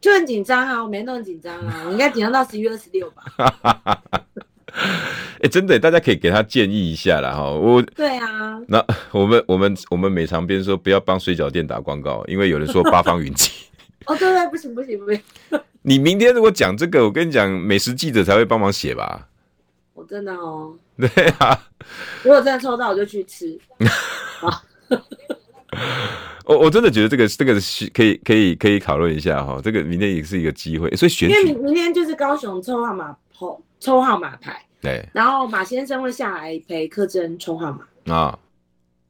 [0.00, 4.02] 就很紧张啊，我没那么紧张啊， 我应该紧张到十一月二十六吧？
[5.42, 7.34] 哎， 真的，大家可以给他建议一下啦。
[7.34, 7.50] 哈。
[7.50, 13.50] 我 对啊，那我们我们我们美长边说不要帮水饺店打广告，因为有人说八方云集。
[14.06, 15.20] 哦，对对，不行不行不行。
[15.88, 19.28] 你明天如果讲这个，我跟你讲，美食记者才会帮忙写吧。
[19.94, 20.76] 我真的哦。
[20.98, 21.56] 对啊，
[22.24, 23.56] 如果真的抽到，我就去吃。
[26.44, 38.12] 我我真的觉得这个这个是可以可以可以讨论一下哈，这个明天也是一个机会，所以选举，因为明明天就是高雄抽号码抽抽号码牌，对，然后马先生会下来陪柯志恩抽号码。
[38.12, 38.36] 啊，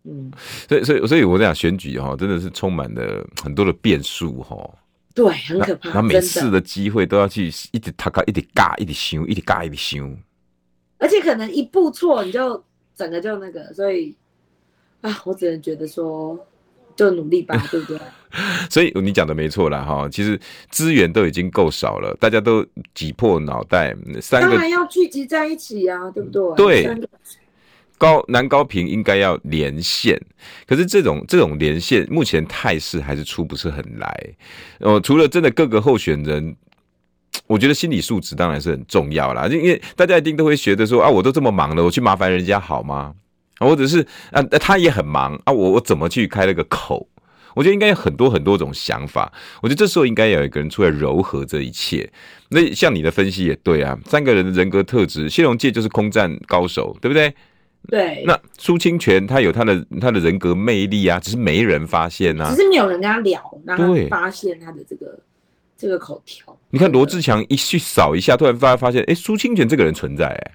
[0.04, 0.30] 嗯，
[0.68, 4.70] 所以所以所以我在讲选举哈，真的是充满了很多的变数哈，
[5.16, 10.08] 对，很可怕，他每次的机会都要去一直他一直尬一直修一直尬一直修，
[10.98, 12.62] 而且可能一步错你就
[12.94, 14.14] 整个就那个，所以
[15.00, 16.38] 啊，我只能觉得说。
[16.96, 18.00] 就努力吧， 对不对？
[18.70, 26.84] 所以你讲的没错啦，哈，其实资源都已经够少了，大家都挤破脑袋，三个当然要聚集在一起啊，对不对？
[26.84, 27.08] 对，
[27.98, 30.20] 高南高频应该要连线，
[30.66, 34.34] 可是这种这种连线目前态势还是出不是很来。
[34.80, 36.54] 哦，除了真的各个候选人，
[37.46, 43.14] 我觉得心理素质当然是很重要啦，因为大家一定都会觉得说啊，我都这么忙了，我去麻烦人家好吗？
[43.58, 47.08] 或者是啊，他也很忙啊，我我怎么去开了个口？
[47.54, 49.32] 我觉得应该有很多很多种想法。
[49.62, 52.06] 我觉得这时候应该有一个人出来柔和这一切。
[52.50, 57.34] 那像你的分析也对啊，三个人的人格特质，谢龙介就是空战高手，对不对？
[57.88, 58.22] 对。
[58.26, 65.18] 那苏清泉他有他的他的人格魅力啊，只是没人发现啊，只是没有人跟他聊，让他发现他的这个
[65.76, 66.56] 这个口条。
[66.70, 70.52] 你看罗志强一去扫一下，突然发发现，哎，苏清泉这个人存在，哎。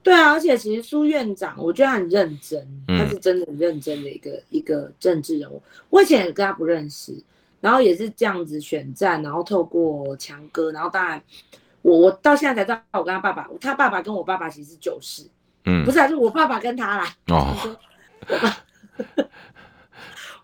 [0.00, 5.60] 对啊，而且其实苏院长，我觉得他很认真，他是真的很认真的一个、嗯、一个政治人物。
[5.90, 7.12] 我以前也跟他不认识，
[7.60, 11.22] 然后也是这样子选战，然后透过强哥，然后当然
[11.82, 15.24] 我我到现在才知道，我跟他爸爸，他爸爸跟我爸爸其实是旧识，
[15.68, 17.14] 嗯，不是，啊是我爸爸跟他啦。
[17.28, 17.54] 哦，
[18.28, 18.56] 我爸。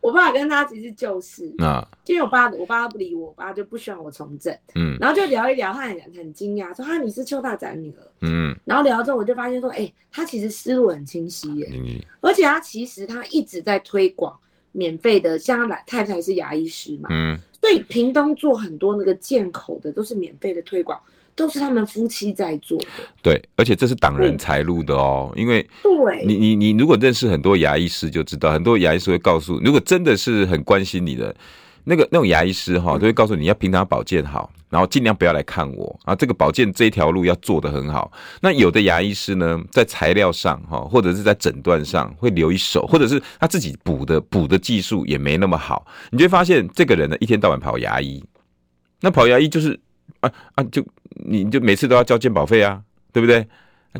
[0.04, 14.38] 我爸跟他其实就是，啊，因为我爸我爸不理我，我爸就不希望我从政，嗯，然后就聊一聊，他很很惊讶，说哈你是邱大展女儿，嗯，然后聊之后我就发现说，哎、欸，他其实思路很清晰耶，嗯，而且他其实他一直在推广
[14.72, 21.00] 免费的，像他来太太是牙医师嘛，嗯，所以屏东做很多那个健口的都是免费的推广。
[21.36, 22.86] 都是他们夫妻在做的，
[23.20, 31.34] 对，而且这是挡人财路的哦，因为对，你你你如果认识很多牙医师就知道，很多牙医师会告诉，如果真的是很关心你的
[31.82, 38.12] 那个那种牙医师哈，都会告诉你要平常保健好，然后尽量不要来看我啊，这个保健这一条路要做得很好。
[38.40, 48.22] 那有的牙医师呢，在材料上哈，或者是在诊断上会留一手，或者是他自己补的补的技术也没那么好，你就会发现这个人呢，一天到晚跑牙医，
[49.00, 49.80] 那跑牙医就是。
[50.20, 50.64] 啊啊！
[50.64, 53.46] 就你就每次都要交健保费啊，对不对？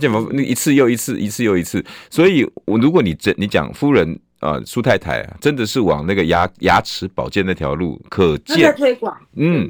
[0.01, 1.85] 健保那一次又一次，一次又一次。
[2.11, 9.69] 所以，我如果你真你讲夫人啊，苏太太啊，真的是往那个牙牙齿保健那条路，可见在推广，嗯，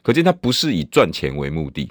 [0.00, 1.90] 可见他不是以赚钱为目的。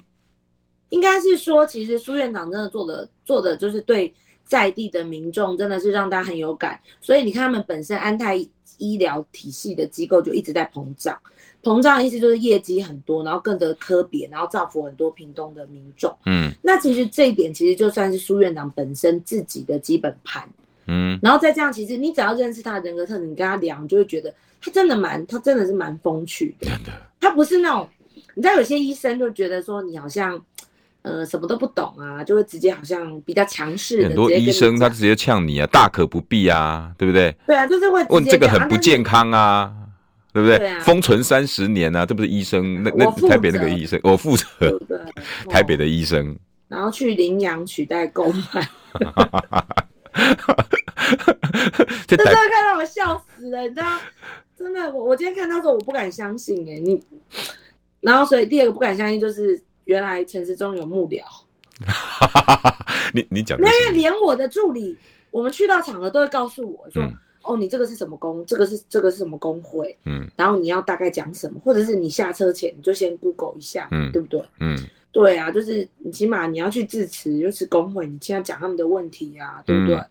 [0.88, 4.14] 应该是说，其实苏院长真的做的做的就是对
[4.44, 6.80] 在地的民众，真的是让大家很有感。
[7.02, 8.36] 所以你看，他们本身安泰
[8.78, 11.18] 医疗体系的机构就一直在膨胀。
[11.64, 16.14] 膨胀的意思就是业绩很多，然后更得科别，然后造福很多屏东的民众。
[16.26, 20.48] 嗯，那其实这一点其实就算是苏院长本身自己的基本盘。
[20.86, 26.66] 嗯，然后再这样，其实你只要认识他的人格特质，你跟他聊，你就会觉得他真的蛮，他真的是蛮风趣的。
[26.68, 27.88] 真的，他不是那种，
[28.34, 30.38] 你知道有些医生就觉得说你好像，
[31.00, 34.08] 呃，什么都不懂啊，就会直接好像比较强势的。
[34.08, 37.34] 很多医生他直接呛你啊，大可不必啊，对不对？
[37.46, 39.72] 对啊，就是会问这个很不健康啊。
[40.34, 40.58] 对不对？
[40.58, 42.82] 对啊、封存三十年啊，这不是医生？
[42.82, 44.44] 那那台北那个医生， 我负责。
[44.88, 44.98] 对，
[45.48, 46.36] 台北的医生。
[46.66, 48.68] 然后去领养取代公办。
[52.08, 53.96] 真的看到我笑死了，你知道？
[54.58, 57.00] 真的，我我今天看到时候我不敢相信哎，你。
[58.00, 61.22] 然后所以第二个不敢相信就是原来陈时中有幕僚。
[63.12, 63.56] 你你讲。
[63.56, 64.98] 因为连我的助理，
[65.30, 67.00] 我们去到场合都会告诉我说。
[67.04, 68.44] 嗯哦，你这个是什么工？
[68.46, 69.96] 这个是这个是什么工会？
[70.04, 74.42] 嗯，然后你要大概讲什么，或者是你下车前你就先 Google 一下，嗯，对不对？
[74.60, 74.78] 嗯，
[75.12, 79.96] 对啊，就是你起码你要去致辞，又是工会，你现在讲他们的问题啊，对不对？
[79.96, 80.10] 嗯、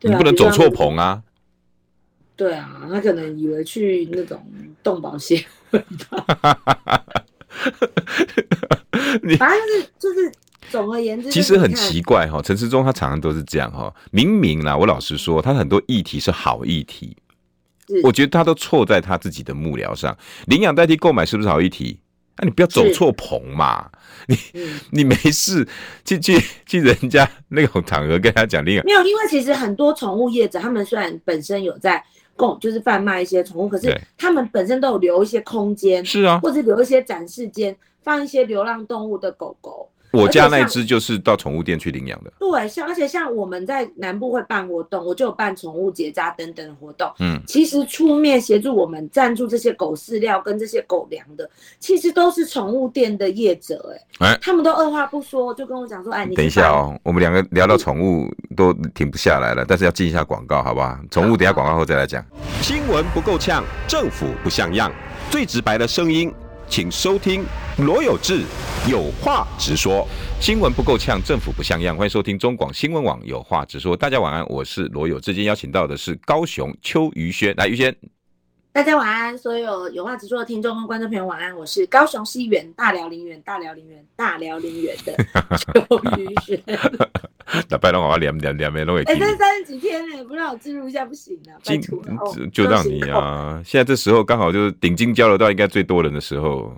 [0.00, 1.22] 对啊，你不能走错棚啊。
[2.36, 4.44] 对啊，他可能以为去那种
[4.82, 5.78] 动保协会
[6.10, 6.24] 吧。
[9.38, 10.32] 反正就是就是。
[10.70, 13.92] 总而言之，其实很奇怪哈，陈时中他常常都是这样哈。
[14.10, 17.16] 明明啦，我老实说，他很多议题是好议题，
[18.02, 20.16] 我觉得他都错在他自己的幕僚上。
[20.46, 22.00] 领养代替购买是不是好议题？
[22.38, 23.90] 那、啊、你不要走错棚嘛，
[24.26, 24.36] 你
[24.90, 25.66] 你没事
[26.04, 28.84] 去去去人家那种场合跟他讲领养。
[28.84, 32.04] 没有，因为其实很多宠物业者，他们虽然本身有在
[32.36, 39.88] 供，就是贩卖一些宠物，可是他们本身都有留一些空间，是啊，或者留一些展示间，放一些流浪动物的狗狗。
[40.12, 42.32] 我家那只就是到宠物店去领养的。
[42.38, 47.10] 对，像而且像我们在南部会办活动，我就有办宠物结扎等等的活动。
[47.18, 54.26] 嗯，其实出面协助我们赞助这些狗饲料跟这些狗粮的，其实都是宠物店的业者、欸。
[54.26, 60.98] 哎，哎，他们都二话不说就跟我讲说：“哎，你等一下哦，我们两个聊到宠物都停不下来了，但是要进一下广告，好不好？
[61.10, 62.24] 宠物等下广告后再来讲。
[62.62, 64.90] 新闻不够呛，政府不像样，
[65.30, 66.32] 最直白的声音。
[66.68, 67.44] 请收听
[67.78, 68.42] 罗有志
[68.90, 70.06] 有话直说。
[70.40, 71.96] 新闻不够呛，政府不像样。
[71.96, 73.96] 欢迎收听中广新闻网有话直说。
[73.96, 75.32] 大家晚安，我是罗有志。
[75.32, 77.94] 今天邀请到的是高雄邱于轩，来于轩。
[78.76, 81.56] 大家晚安，所有有话直说的听众跟观众朋友晚安。
[81.56, 85.16] 我是高雄西园大寮林园大寮林园大寮林园的
[85.56, 86.62] 邱于轩。
[87.70, 91.56] 那拜托我连连连没弄哎，这三十几天呢，不让我记录一下不行啊！
[91.64, 93.62] 拜托了，就让你啊！
[93.64, 96.70] 现在这时候刚好就是顶金交流道应该最多人的时候。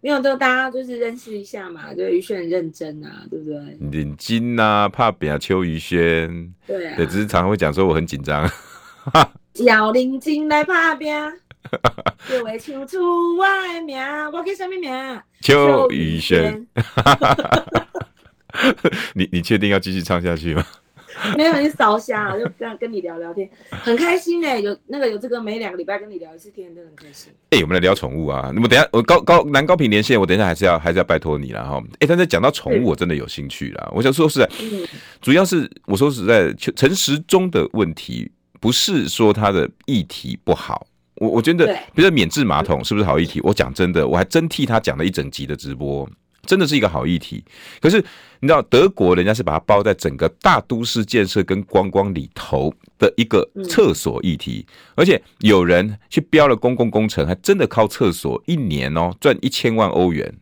[0.00, 3.78] 没有，都大家就是认识一下嘛，就于轩很认真啊，对不对？
[3.88, 6.52] 顶金啊，怕扁邱于轩。
[6.66, 6.96] 对啊。
[6.96, 8.50] 对，只是常常会讲说我很紧张。
[9.52, 11.12] 叫林金来拍拼，
[12.28, 13.98] 就会唱出我的名，
[14.32, 15.20] 我叫什么名？
[15.40, 16.64] 邱宇轩。
[19.14, 20.66] 你你确定要继续唱下去吗？
[21.36, 24.62] 没有，你扫瞎，就跟跟你聊聊天，很开心哎、欸。
[24.62, 27.32] 有那个有这个每两个礼拜跟你聊一次天，真的很开心。
[27.50, 28.50] 哎、欸，我们来聊宠物啊。
[28.54, 31.82] 那么等一下我高高男高频连线，我等一下还是要还是要拜托你了哈。
[31.94, 33.90] 哎、欸，但是讲到宠物，我真的有兴趣啦。
[33.92, 34.86] 我想说实在，嗯、
[35.20, 43.40] 主要是我说实在，陈时中的问题不是说他的议题不好，我我觉得，比如说免治马桶是不是好议题？
[43.42, 46.08] 我讲真的，我还真替他讲了一整集的直播。
[46.46, 47.44] 真的是一个好议题，
[47.82, 47.98] 可是
[48.40, 60.34] 你知道德国人家是把它包在整个大都市建设跟观光里头的一个厕所议题，而且有人去标了公共工程，还真的靠厕所一年哦赚一千万欧元。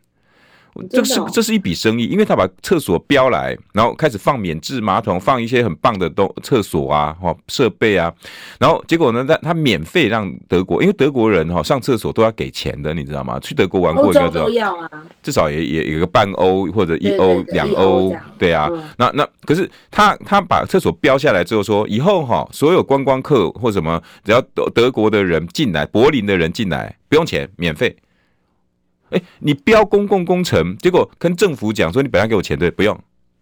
[0.91, 8.13] 这是这是一笔生意，因为他把厕所标来，然后开始放免治马桶，放一些很棒的东厕所啊，哈设备啊，
[8.59, 13.39] 然后结果呢，他他免费让德国，因为德国人哈上厕所都要给钱的，你知道吗？
[13.41, 14.91] 去德国玩过你就知道，要啊，
[15.23, 27.97] 至少也也有个半欧或者一欧两欧，对啊，那那可是他他把厕所标下来之后说，以后哈所有观光客或什么只要德德国的人进来，柏林的人进来不用钱，免费。
[29.11, 32.99] 哎，你标公共工程，结果跟政府讲说你本来给我钱对，不用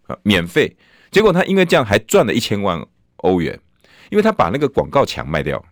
[0.07, 0.75] 啊，免费。
[1.09, 2.85] 结果他因为这样还赚了一千万
[3.17, 3.57] 欧元，
[4.09, 5.63] 因为他把那个广告墙卖掉，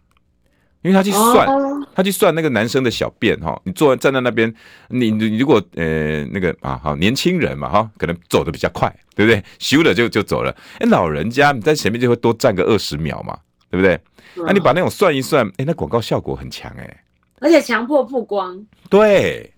[0.81, 1.47] 因为他去算，
[1.93, 4.53] 他去算那个男生的小便哈，你坐站在那边，
[4.89, 9.43] 你你如果呃那个啊好年轻人嘛哈，可能走的比较快，对不对？
[9.60, 10.55] 修了就就走了。
[10.79, 13.38] 哎，老人家你在前面就会多站个二十秒嘛，
[13.69, 13.99] 对不对？
[14.45, 17.03] 那你把那种算一算，哎，那广告效果很强哎，
[17.41, 19.51] 而且强迫曝光，对。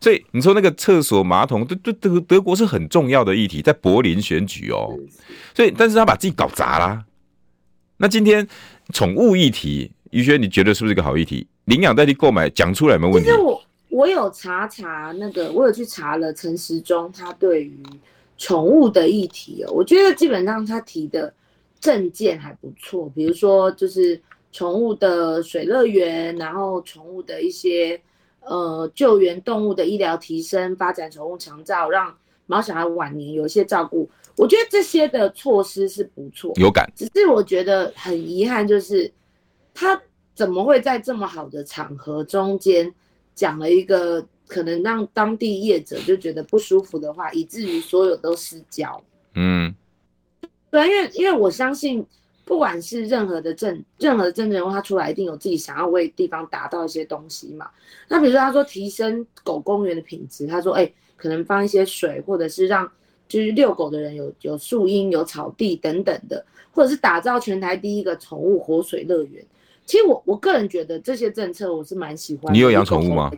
[0.00, 4.94] 所以你说那个厕所马桶，对对德德国是很重要的议题，在柏林选举哦。
[5.54, 7.04] 所以，但是他把自己搞砸啦。
[7.96, 8.46] 那今天
[8.92, 11.46] 宠物议题，于轩你觉得是不是一个好议题？
[11.64, 13.28] 领养代替购买，讲出来没问题。
[13.28, 17.80] 其实我我有查查那个，我有去查了陈时中他对于
[18.36, 21.32] 宠物的议题哦，我觉得基本上他提的
[21.80, 24.20] 政见还不错，比如说就是
[24.52, 28.00] 宠物的水乐园，然后宠物的一些。
[28.48, 34.08] 呃，救援动物的医疗提升，发展宠物长照，让毛小孩晚年有一些照顾。
[34.36, 36.88] 我觉得这些的措施是不错，有感。
[36.94, 39.12] 只是我觉得很遗憾，就是
[39.74, 40.00] 他
[40.34, 42.94] 怎么会在这么好的场合中间
[43.34, 49.02] 讲了一个可能让当地业者就觉得不舒服的话，以至于所有都失焦。
[49.34, 49.74] 嗯，
[50.70, 52.06] 对，因为因为我相信。
[52.46, 57.68] 不管是任何的政，任何的政治人物，他出来一定有自己想要为地方达到一些东西嘛。
[58.06, 62.88] 那比如说，他说提升狗公园的品质，他说，哎、欸，可能放一些水，或者是让
[63.26, 69.44] 就是遛狗的人有有树荫、有草地等等的，或者是打造全台第一个宠物活水乐园。
[69.84, 72.52] 其实我我个人觉得这些政策我是蛮喜欢的。
[72.52, 73.28] 你有养宠物吗？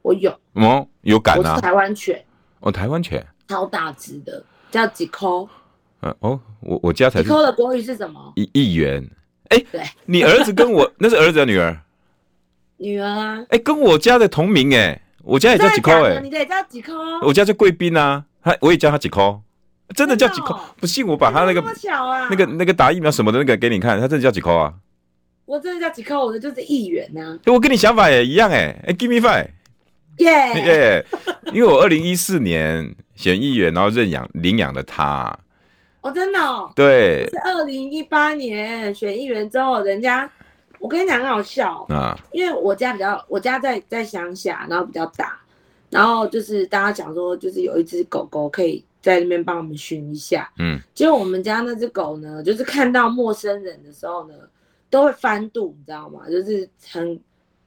[0.00, 0.34] 我有。
[0.54, 1.50] 哦，有感啊。
[1.50, 2.24] 我是台湾犬。
[2.60, 3.26] 哦，台湾犬。
[3.48, 5.46] 超大只的，叫吉蔻。
[6.02, 7.22] 嗯哦，我我家才。
[7.22, 8.32] 吉蔻的国语是什么？
[8.36, 9.08] 一亿元。
[9.48, 11.76] 哎、欸，对，你儿子跟我 那是儿子还是女儿？
[12.78, 13.38] 女儿啊。
[13.50, 16.20] 哎、欸，跟我家的同名哎，我家也叫吉蔻哎。
[16.20, 16.92] 你的也叫吉蔻？
[17.22, 19.40] 我家叫贵宾啊，他我也叫他吉蔻，
[19.94, 20.58] 真的叫吉蔻。
[20.80, 24.74] 不信我把他那个那么巧啊，那个那个打疫苗什么的那个给你看，他真的叫吉蔻啊。
[25.44, 27.38] 我真的叫吉蔻，我的就是议员呐。
[27.46, 29.46] 我跟你想法也一样哎，哎，Give me five，
[30.18, 30.30] 耶
[30.64, 31.06] 耶，
[31.52, 35.38] 因为我二零一四年选议员，然后认养领养了他。
[36.02, 40.30] 哦，真的哦，对，是二零一八年选议员之后，人家，
[40.80, 45.38] 我跟你讲很好笑啊，因为我家比较，我家在在乡下，然后比较大，
[45.90, 50.50] 然后就是大家讲说，就是有一只狗狗可以在那边帮我们寻一下。
[50.58, 54.34] 嗯，结果我们家那只狗呢，就是看到陌生人的时候呢，
[54.90, 56.28] 都会翻肚，你知道吗？
[56.28, 57.16] 就是很，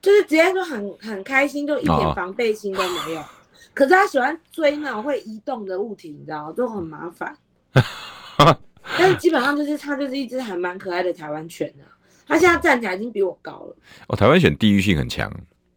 [0.02, 3.20] 就是直接就很很开心，就一点防备心都没有。
[3.20, 3.24] 哦、
[3.72, 6.54] 可是它喜欢追那种会移动的物体，你知道吗？
[6.54, 7.34] 就很麻烦。
[8.98, 11.84] 但是基本上就是它就是一只还蛮可爱的台湾犬啊。
[12.26, 13.76] 它现在站起来已经比我高了。
[14.08, 15.32] 哦，台湾犬地域性很强。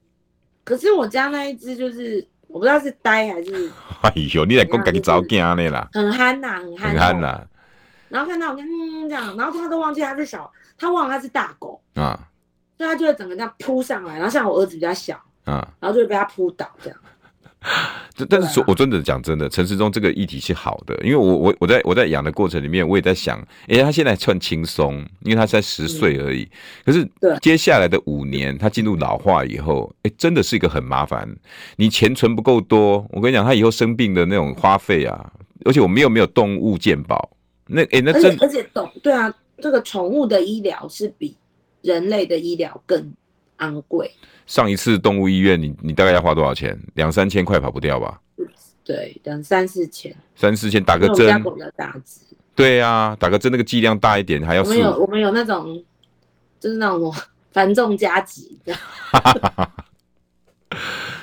[0.63, 2.27] 可是我家那一只就是。
[2.49, 7.47] 我不知道是呆还是， 哎呦，你来讲自己早惊的啦，很憨呐、啊，很憨，很憨呐、啊。
[8.09, 12.19] 然后看到我，嗯，这样，然后他都忘记他是小，他忘了他是大狗啊，
[12.75, 16.99] 所以他就会整个这样扑上来，然后像我儿子比较小啊，然后就会被他扑倒这样。
[18.15, 23.37] 这但是说，我真的讲真的，陈时中这个议题是好的，因为我我我在我在养的过程里面，我也在想，
[23.67, 26.47] 哎、欸，他现在算轻松，因为他才十岁而已。
[26.85, 27.09] 可是，
[27.41, 31.27] 接下来的五年，他进入老化以后，哎、欸，真的是一个很麻烦。
[31.75, 35.31] 你钱存不够多，我跟你讲，他以后生病的那种花费啊，
[35.65, 37.29] 而且我们又没有动物健保，
[37.67, 41.35] 那哎、欸，那真而且懂对啊，这个宠物的医疗是比
[41.81, 43.11] 人类的医疗更
[43.59, 44.11] 昂贵。
[44.45, 46.77] 上一次动物医院你，你你大概要花多少钱？
[46.95, 48.19] 两三千块跑不掉吧？
[48.83, 50.15] 对，两三四千。
[50.35, 51.27] 三四千打个针。
[51.27, 52.21] 我家狗比较大只。
[52.55, 54.63] 对啊，打个针那个剂量大一点还要。
[54.63, 55.83] 我们有我们有那种，
[56.59, 57.13] 就是那种
[57.53, 58.75] 繁重加急的。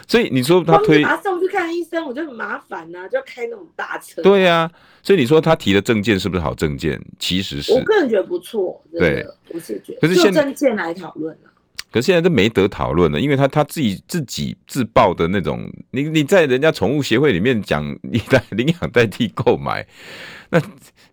[0.08, 4.22] 所以你说他推把他送去看医生，我就很麻烦呐、啊，就要开那种大车。
[4.22, 4.70] 对呀、啊，
[5.02, 7.00] 所以你说他提的证件是不是好证件？
[7.18, 7.72] 其实是。
[7.72, 8.80] 我个人觉得不错。
[8.92, 10.00] 对，我是觉得。
[10.00, 11.50] 可是现在政见来讨论啊。
[11.92, 19.86] 可是现在都没得讨论了，因为他他自己自己自爆的那种，你你在人家宠物协会里面讲，你在领养代替购买，
[20.50, 20.60] 那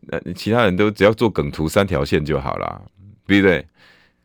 [0.01, 2.81] 那其他人都只要做梗图三条线就好了，
[3.25, 3.65] 对不对？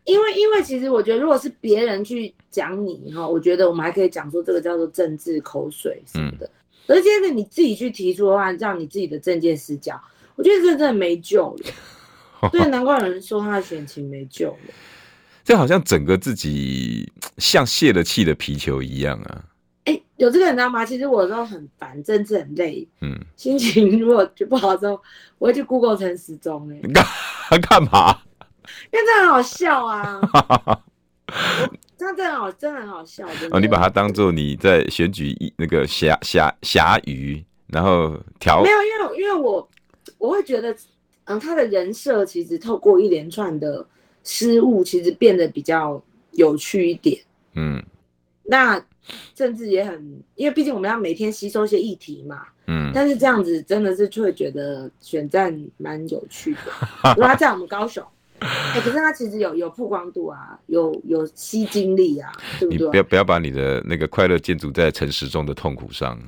[0.05, 6.47] 因为因为其实我觉得，如果是别人去讲你哈，我觉得我们还可以讲说这个叫做政治口水什么的。
[6.47, 10.01] 嗯、而接着你自己去提出的话，让你自己的政见失焦，
[10.35, 11.71] 我觉得这真的没救了。
[12.51, 14.75] 所以难怪有人说他的选情没救了。
[15.49, 19.45] 这好像整个自己像泄了气的皮球一样啊！
[19.85, 20.85] 哎、欸，有这个你知道吗？
[20.85, 25.01] 其实我有时候很烦，政治很累，嗯，心情如果就不好的时候，
[25.39, 26.71] 我会去 Google 成时中。
[26.71, 28.15] 哎，干 干嘛？
[28.93, 30.21] 因为这很好笑啊！
[31.97, 33.27] 这 样真的好，真的很好笑。
[33.51, 39.67] 哦，你把它当做你在选举一那个侠侠侠鱼，然后调没有，因为因为我
[40.19, 40.77] 我会觉得，
[41.25, 43.87] 嗯，他的人设其实透过一连串的。
[44.29, 46.01] 失误其实变得比较
[46.33, 47.19] 有趣一点，
[47.55, 47.83] 嗯，
[48.45, 48.79] 那
[49.35, 56.61] 政治也很，因为毕竟我们要每天吸收一些议题嘛，嗯，但是这样子真的是就会觉得选战蛮有趣的。
[57.15, 58.05] 如果他在我们高雄，
[58.41, 62.85] 哎、欸，可是他其实有有曝光度啊，有有吸金力啊，对不对？
[62.85, 66.21] 你不要不要把你的那个快乐建筑在城市中的痛苦上。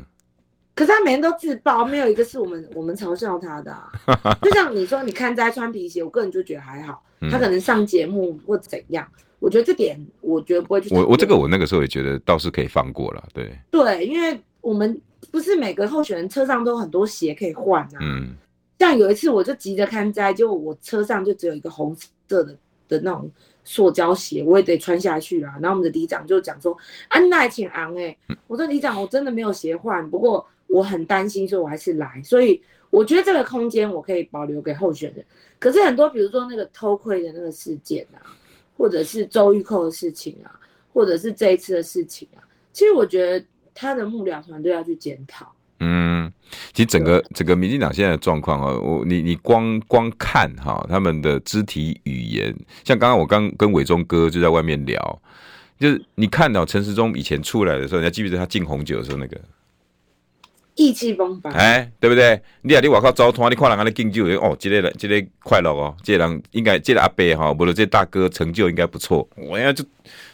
[0.80, 3.92] 可是他每天都自爆，没有一个是我们 我们嘲笑他的、啊。
[4.40, 7.02] 就像你说，你看在穿皮鞋，我个人就觉得还好。
[7.30, 10.94] 他可能上节目或怎样，嗯、我觉得这点我觉得不会去。
[10.94, 13.54] 我我这个我那个时候也觉得倒是可以放过了，对。
[13.70, 14.98] 对，因为我们
[15.30, 17.98] 不是每个候选人车上都很多鞋可以换啊。
[18.00, 18.34] 嗯。
[18.78, 21.94] 像有一次我就急着看灾，就我车上就只有一个红
[22.26, 22.56] 色的
[22.88, 23.30] 的那种
[23.64, 25.52] 塑胶鞋，我也得穿下去啊。
[25.60, 26.74] 然后我们的里长就讲说
[27.08, 28.16] ：“啊，那还挺昂哎。”
[28.48, 32.20] 我说：“里长，我真的没有鞋换，不过。”我很担心，所以我还是来。
[32.24, 35.24] 所以我觉得这个空间我可以保留给候选人。
[35.58, 38.22] 可是很多，比如说那个偷窥的那个事件啊，
[38.76, 40.48] 或者是周玉蔻的事情啊，
[40.92, 42.40] 或者是这一次的事情啊，
[42.72, 43.44] 其实我觉得
[43.74, 45.52] 他的幕僚团队要去检讨。
[45.80, 46.32] 嗯，
[46.72, 52.54] 其实整个整个民进党现在的状况啊，我你你光光看哈他们的肢体语言，
[52.84, 55.22] 像刚刚我刚跟伟忠哥就在外面聊，
[55.78, 59.38] 就是你看到陈时中以前出来的时候，你还记不记得他敬红酒的时候那个？
[60.80, 62.40] 意气风发，哎，对不对？
[62.62, 69.28] 你啊，你外口走摊，你看人家咧敬酒，哦，这个人，这个快乐哦，这个人应该，这个阿伯哈，无论这大哥成就应该不错。
[69.36, 69.84] 我呀，就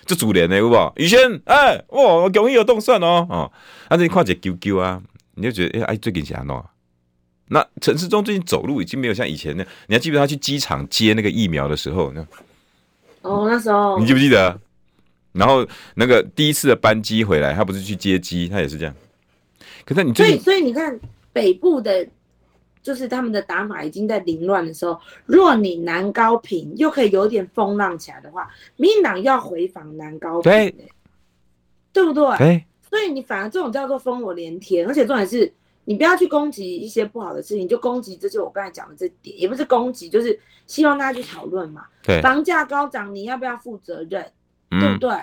[0.05, 0.93] 就主联的，有无？
[0.95, 3.51] 宇轩，哎，哇，容易有动算哦，哦，
[3.89, 5.03] 啊，你看这个 QQ 啊，
[5.35, 6.57] 你就觉得，哎，最近是安怎？
[7.49, 12.13] 那陈世忠最近走路已经没有像以前那，你还记得他去机场接那个疫苗的时候？
[12.13, 12.25] 呢
[13.23, 14.61] 哦，那时候你记不记得？
[15.33, 15.67] 然后
[15.97, 18.95] 那个第一次的班机回来，他不是去接机，他也是这样。
[19.87, 21.01] 可是你所以所以你看
[21.33, 22.07] 北部的，
[22.83, 30.89] 就是他们的打法已经在凌乱的时候，若你南高屏又可以有点风浪起来的话，民进党要回防南高屏，欸，对，
[31.93, 32.37] 对不对？
[32.37, 35.53] 对，所以你反而这种叫做烽火连天，而且重点是
[35.85, 41.87] 你不要去攻击一些不好的事情，就攻击这就我刚才讲的这点，也不是攻击，就是希望大家去讨论嘛。
[42.03, 44.31] 对，房价高涨，你要不要负责任？
[44.69, 45.17] 对不对？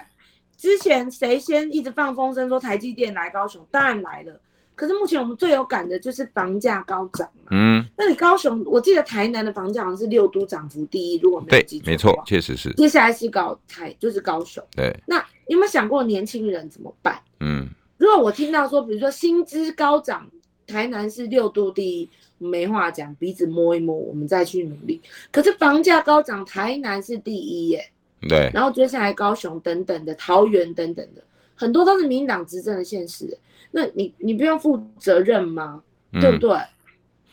[0.55, 4.39] 之前谁先一直放风声说台积电来高雄，当然来了。
[4.76, 7.49] 可是目前我们最有感的就是房价高涨嘛。
[7.51, 11.86] 嗯，那你高雄，我记得台南的房价好像是六都涨幅第一，如果没有记错。
[11.86, 12.74] 对，没错，确实是。
[12.74, 14.63] 接下来是搞台，就是高雄。
[14.76, 14.95] 对。
[15.05, 17.19] 那你有没有想过年轻人怎么办？
[17.39, 17.67] 嗯，
[17.97, 20.28] 如果我听到说，比如说薪资高涨，
[20.65, 22.09] 台南是六都第一，
[22.39, 24.99] 没话讲，鼻子摸一摸，我们再去努力。
[25.32, 27.91] 可是房价高涨，台南是第一耶。
[28.28, 28.49] 对。
[28.53, 31.21] 然后接下来高雄等等的，桃园等等的，
[31.53, 33.38] 很多都是民进党执政的县市。
[33.76, 35.82] 那你你不用负责任吗？
[36.11, 36.55] 嗯、对不对？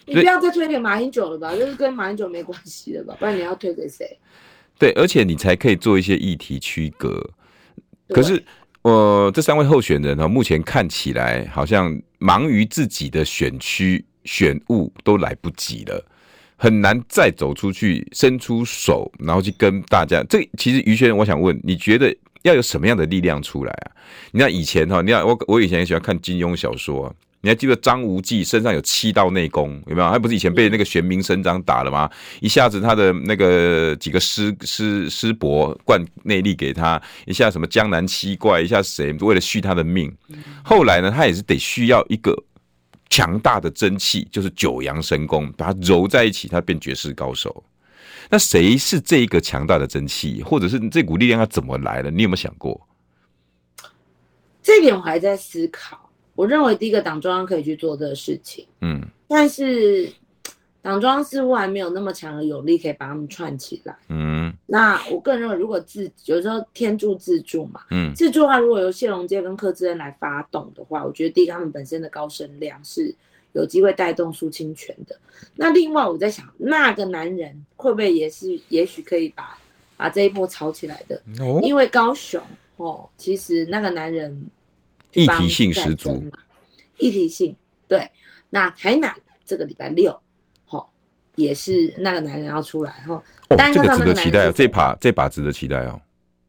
[0.07, 3.15] 你不要再推给马英九了吧，就是跟马英九没关系了吧？
[3.21, 4.19] 不然你要推给谁？
[4.79, 7.23] 对，而且你才可以做一些议题区隔。
[8.09, 8.43] 可是，
[8.81, 16.03] 呃，这三位候选人呢，目前看起来好像忙于自己的选区选务都来不及了，
[16.57, 20.25] 很难再走出去伸出手，然后去跟大家。
[20.27, 22.17] 这其实于轩，我想问，你觉得？
[22.43, 23.93] 要有什么样的力量出来啊？
[24.33, 27.15] 你看以前哈，你看我我以前也喜欢看金庸小说。
[27.43, 30.11] 你还记得张无忌身上有七道内功有没有？
[30.11, 32.11] 他不是以前被那个玄冥神掌打了吗？
[32.43, 40.15] 一下子他的那个几个师师师伯灌内力给他，一下什么江南七怪，一下谁为了续他的命。
[40.63, 42.37] 后来呢，他也是得需要一个
[43.09, 47.65] 强大的真气，就是九阳神功，把它揉在一起，他变绝世高手。
[48.33, 52.13] 那谁是这一个强大的蒸汽，或者是这股力量要怎么来的？
[52.13, 52.81] 你有没有想过？
[54.63, 56.09] 这点我还在思考。
[56.37, 60.09] 我认为第一个党中央可以去做这个事情，嗯，但是
[60.81, 64.55] 党中央似乎还没有那么强的有力可以把他们串起来，嗯。
[64.65, 73.13] 那我个人认为，如果自有时候天助自助嘛，嗯，自助的话，如果由谢龙介跟柯志恩来发动的话，我觉得第一个他们本身的高声量是。
[73.53, 75.19] 有机会带动苏清泉的。
[75.55, 79.59] 那另外我在想，那个男人会不会也是，也许可以把
[79.97, 81.21] 把这一波炒起来的？
[81.41, 82.43] 哦，因为高雄
[82.77, 84.47] 哦，其实那个男人
[85.13, 86.23] 议题性十足，
[86.99, 87.55] 议题性
[87.89, 88.11] 对。
[88.49, 90.19] 那台南这个礼拜六，
[90.71, 90.87] 哦，
[91.37, 93.15] 也是那个男人要出来哈。
[93.49, 96.01] 哦，这个值得期待哦，这把这把值得期待哦。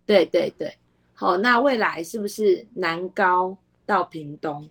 [0.06, 0.76] 对对对，
[1.14, 4.68] 好，那未来是不是南高到屏东？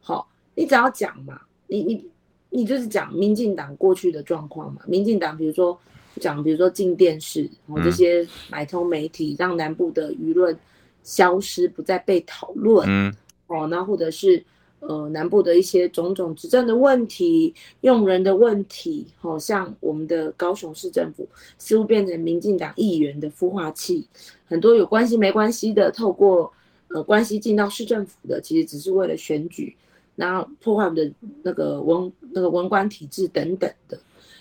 [0.00, 1.40] 好，你只要讲嘛。
[1.72, 2.04] 你你
[2.50, 4.82] 你就是讲民进党过去的状况嘛？
[4.86, 5.78] 民进党比如说
[6.20, 10.54] 讲，比如说进电视，然后这些买通媒体，让南部的舆论
[11.02, 12.86] 消失，不再被讨论。
[12.86, 13.10] 嗯，
[13.46, 14.44] 哦，那或者是
[14.80, 24.06] 呃南部的一些种种执政的问题、用人的问题，好像我们的高雄市政府似乎变成民进党议员的孵化器，
[24.44, 26.52] 很多有关系没关系的，透过
[26.88, 29.74] 呃关系进到市政府的，其实只是为了选举。
[30.16, 33.98] 然后破坏我们的那个文那个文官体制等等的，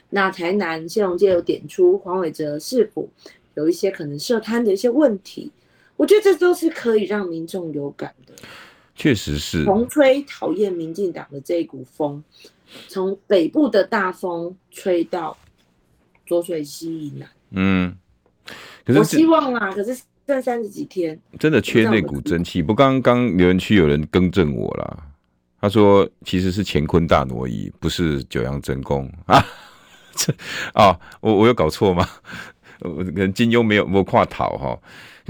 [0.10, 3.08] 那台南谢龙介有点出黄伟哲是否
[3.56, 5.52] 有一些可能涉贪的一些问题，
[5.96, 8.34] 我觉得这都是可以让民众有感的。
[8.96, 12.24] 确实是，重吹讨厌民进党的这一股风，
[12.88, 15.36] 从北部的大风吹到
[16.26, 17.30] 浊水溪以南。
[17.52, 17.98] 嗯，
[18.86, 22.62] 可是我希望啊，可是剩三十几天，真的缺那股真气。
[22.62, 25.04] 不，刚刚留言区有人更正我了。
[25.62, 29.46] 他说：“其实是乾坤大挪移，不是九阳真功啊！
[30.16, 30.34] 这
[30.74, 32.06] 啊，我我有搞错吗？
[32.82, 34.78] 我可能金庸没有没有跨讨哈。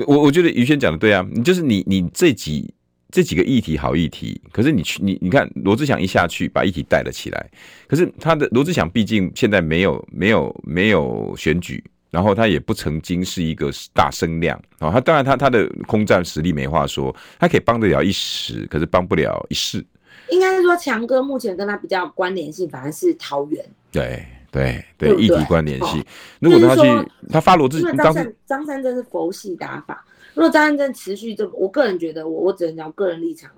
[0.07, 2.73] 我我觉得于轩讲的对啊，你就是你你这几
[3.11, 7.49] 这几个议题好议题，可是你去你你看罗志祥一下去把议题带了起来，
[7.85, 14.89] 可是他的罗志祥毕竟现在没有没有没有选举，然后他也不曾经是一个大声量啊。
[14.89, 19.85] 他当然他他的空战实力没话说，他可以帮得了一时，可是帮不了一世。”
[20.31, 23.63] 应该是说，强哥目前跟他比较有关联性，反而是桃园。
[23.91, 26.03] 对对对，议题关联性。
[26.39, 30.05] 如果他去，他发罗智，张三张三真是佛系打法。
[30.33, 33.51] 如果张三真持续这个，我个人觉得，我我只能讲个人立场，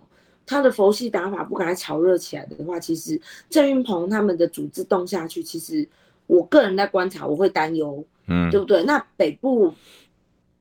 [0.46, 5.88] 他的佛系打法不敢炒热起来的话，其实郑运鹏他们的组织动下去，其实
[6.26, 8.84] 我个人在观察，我会担忧，嗯，对不对？
[8.84, 9.72] 那北部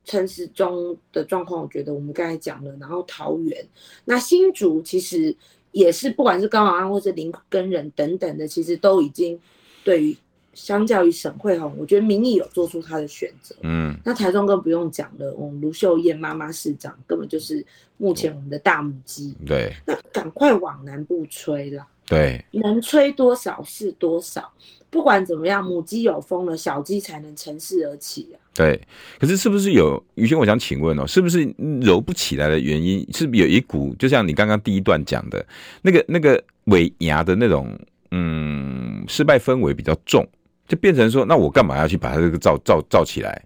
[0.05, 3.65] 城市中的状况，我觉得我们刚才讲了，然后桃园，
[4.05, 5.35] 那新竹其实。
[5.73, 9.37] 也是，不管是高昂安或是林根人等等的，其实都已经
[9.83, 10.15] 对于
[10.53, 13.55] 相较于沈慧红，我觉得民意有做出他的选择。
[13.63, 17.65] 嗯，那台中更不用讲了，我们卢秀燕妈妈市长根本就是
[17.97, 19.35] 目前我们的大母鸡。
[19.45, 21.85] 对，那赶快往南部吹了。
[22.05, 24.51] 对，能吹多少是多少。
[24.93, 28.37] 不管怎么样，母鸡有风了，小鸡才能乘势而起啊。
[28.53, 28.79] 对，
[29.19, 30.37] 可是是不是有于轩？
[30.37, 32.99] 我想请问哦，是不是揉不起来的原因？
[33.11, 35.43] 是不是有一股，就像你刚刚第一段讲的
[35.81, 37.75] 那个那个尾牙的那种，
[38.11, 40.23] 嗯，失败氛围比较重，
[40.67, 43.43] 就变成说，那我干嘛要去把它这个造造造起来？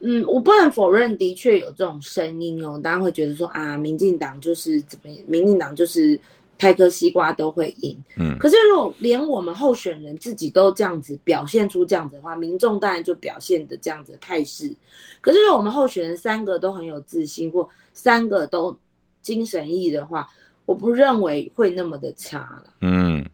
[0.00, 2.78] 嗯，我不能否认，的确有这种声音哦。
[2.82, 6.18] 大家会觉得说啊，民进党就是怎么，民进党就是
[6.62, 8.00] 开个西瓜都会赢。
[8.16, 14.72] 嗯，可是如果连我们候选人自己都这样子表现出这样子的话，民众当然就表现的这样子的态势。
[15.20, 18.78] 可是如果我们候选人三个都很有自信，或三个都
[19.22, 20.28] 精神奕的话，
[20.64, 22.74] 我不认为会那么的差了。
[22.82, 23.28] 嗯，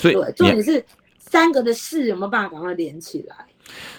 [0.00, 0.84] 所以对，重点是
[1.20, 3.46] 三个的事有没有办法赶快连起来？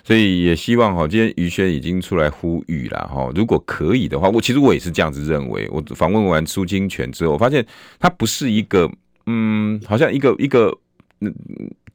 [0.04, 3.32] 所以也希望哈，今天于轩已经出来呼吁了哈。
[3.36, 5.68] 如果可以的话，我其实我也是这样子认为。
[5.72, 7.66] 我访问完苏金泉之后，我发现
[8.00, 8.92] 他不是一个
[9.26, 10.78] 嗯，好像一个一个
[11.22, 11.34] 嗯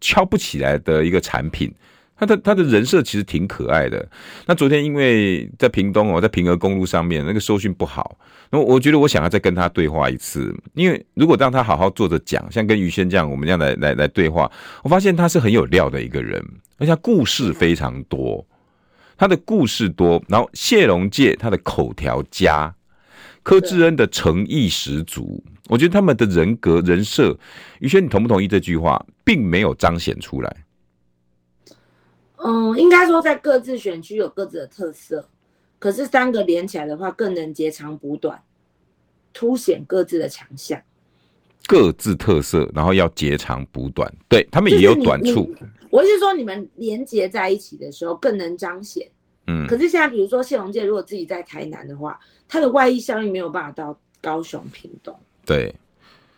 [0.01, 1.73] 敲不起来的一个产品。
[2.19, 4.07] 他的他的人设其实挺可爱的。
[4.47, 8.19] 那昨天因为在屏东哦，在平和公路上面那个收讯不好，
[8.51, 10.55] 那我觉得我想要再跟他对话一次。
[10.75, 14.51] 因为如果让他好好坐着讲，像跟于轩这样，我们这样来来来对话，
[14.83, 16.45] 我发现他是很有料的一个人。
[16.79, 18.47] 而且他故事非常多，
[19.17, 22.73] 他的故事多，然后谢龙介他的口条佳，
[23.43, 27.37] 柯志恩的诚意十足，我觉得他们的人格人设，
[27.81, 30.57] 于轩你同不同意这句话，并没有彰显出来。
[32.45, 35.29] 嗯，应该说在各自选区有各自的特色，
[35.79, 38.43] 可是三个连起来的话，更能截长补短，
[39.33, 40.81] 凸显各自的强项。
[41.67, 45.53] 各自特色，然后要截长补短，对他们也有短处。
[45.91, 49.07] 我是说，你们连接在一起的时候更能彰显。
[49.47, 52.19] 嗯，可是现在比如说谢龙介如果自己在台南的话，
[52.49, 55.19] 他的外溢效应没有办法到高雄、屏东。
[55.45, 55.75] 对。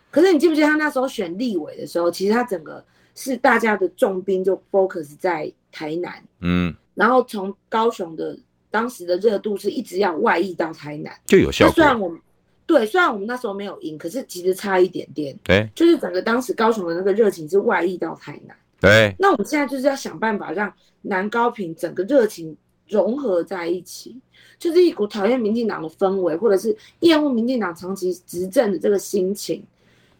[0.09, 2.83] 可是你记不记得他那时候选立委的时候，其实他整个
[3.15, 6.23] 是大家的重兵就 focus 在台南。
[6.39, 6.73] 嗯。
[6.93, 8.37] 然后从高雄的
[8.69, 11.73] 当时的热度是一直要外溢到台南，就有效果。
[11.73, 12.19] 虽然我们
[12.65, 15.37] 对，虽然我们那时候没有赢，可是其实差一点点。
[15.43, 15.69] 对。
[15.73, 18.55] 就是整个当时高雄的那个热情是外溢到台南。
[18.79, 22.57] 对，那我们现在就是要想办法让南高平整个热情
[22.87, 24.19] 融合在一起，
[24.57, 29.63] 就是一股讨厌民进党的氛围，或者是厌恶民进党长期执政的这个心情，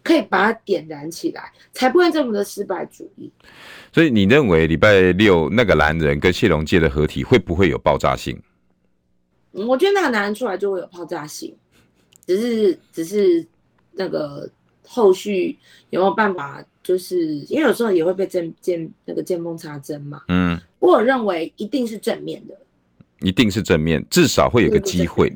[0.03, 3.31] 可以把它点燃起来，才不会这么的失败主义。
[3.93, 8.41] 所以你认为礼拜六那个男人跟谢龙介的合体会不会有爆炸性？
[9.53, 11.55] 嗯，我觉得那个男人出来就会有爆炸性，
[12.25, 13.45] 只是只是
[13.91, 14.49] 那个
[14.83, 15.57] 后续
[15.89, 16.63] 有没有办法？
[16.83, 22.57] 就是因为有时候也会被见见那个见缝插针嘛，嗯，我认为一定是正面的，
[23.19, 25.31] 一定是正面，至少会有个机会。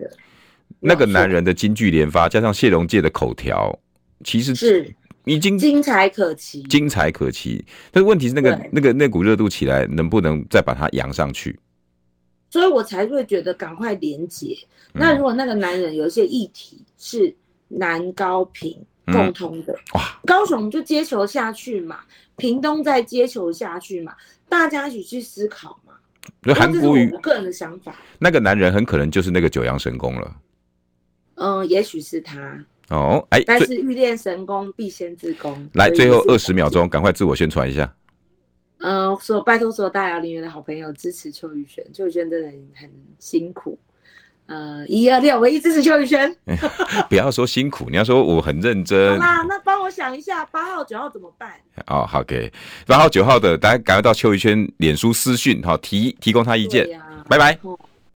[0.80, 3.78] 那个男人的金句连发，加上谢龙介的口条，
[4.24, 4.94] 其实是
[5.26, 7.64] 已经精彩可期，精彩可期。
[7.92, 11.60] 但是问题是，那个那个那股热度起来，能不能再把它扬上去？
[12.50, 14.58] 所以我才会觉得赶快连结。
[14.94, 17.36] 那如果那个男人有一些议题是
[17.68, 18.86] 男高平。
[19.14, 22.00] 共通的、嗯、哇，高雄就接球下去嘛，
[22.38, 24.16] 屏东再接球下去嘛，
[24.50, 25.94] 大家一起去思考嘛。
[26.42, 30.36] 就韩国瑜，我个人的想法，那个男人很可能就是那个九阳神功了。
[31.36, 32.60] 嗯，也许是他
[32.90, 35.68] 哦，哎，但是欲练神功必先自宫。
[35.74, 37.92] 来，最后二十秒钟，赶快自我宣传一下。
[38.80, 43.80] 嗯，所拜托所有大寮林园的好朋友支持邱宇轩，邱宇轩真的很辛苦。
[44.46, 46.36] 呃，一二六，唯一支持邱宇轩。
[47.10, 49.14] 不要说辛苦，你要说我很认真。
[49.20, 51.54] 好啦，那帮我想一下，八号、九号怎么办？
[51.88, 52.54] 哦，好给
[52.86, 56.86] 八号、九号的，大家赶快到邱宇轩脸书私讯，好提提供他意见。
[57.00, 57.58] 啊、拜拜。
[57.64, 57.80] 哦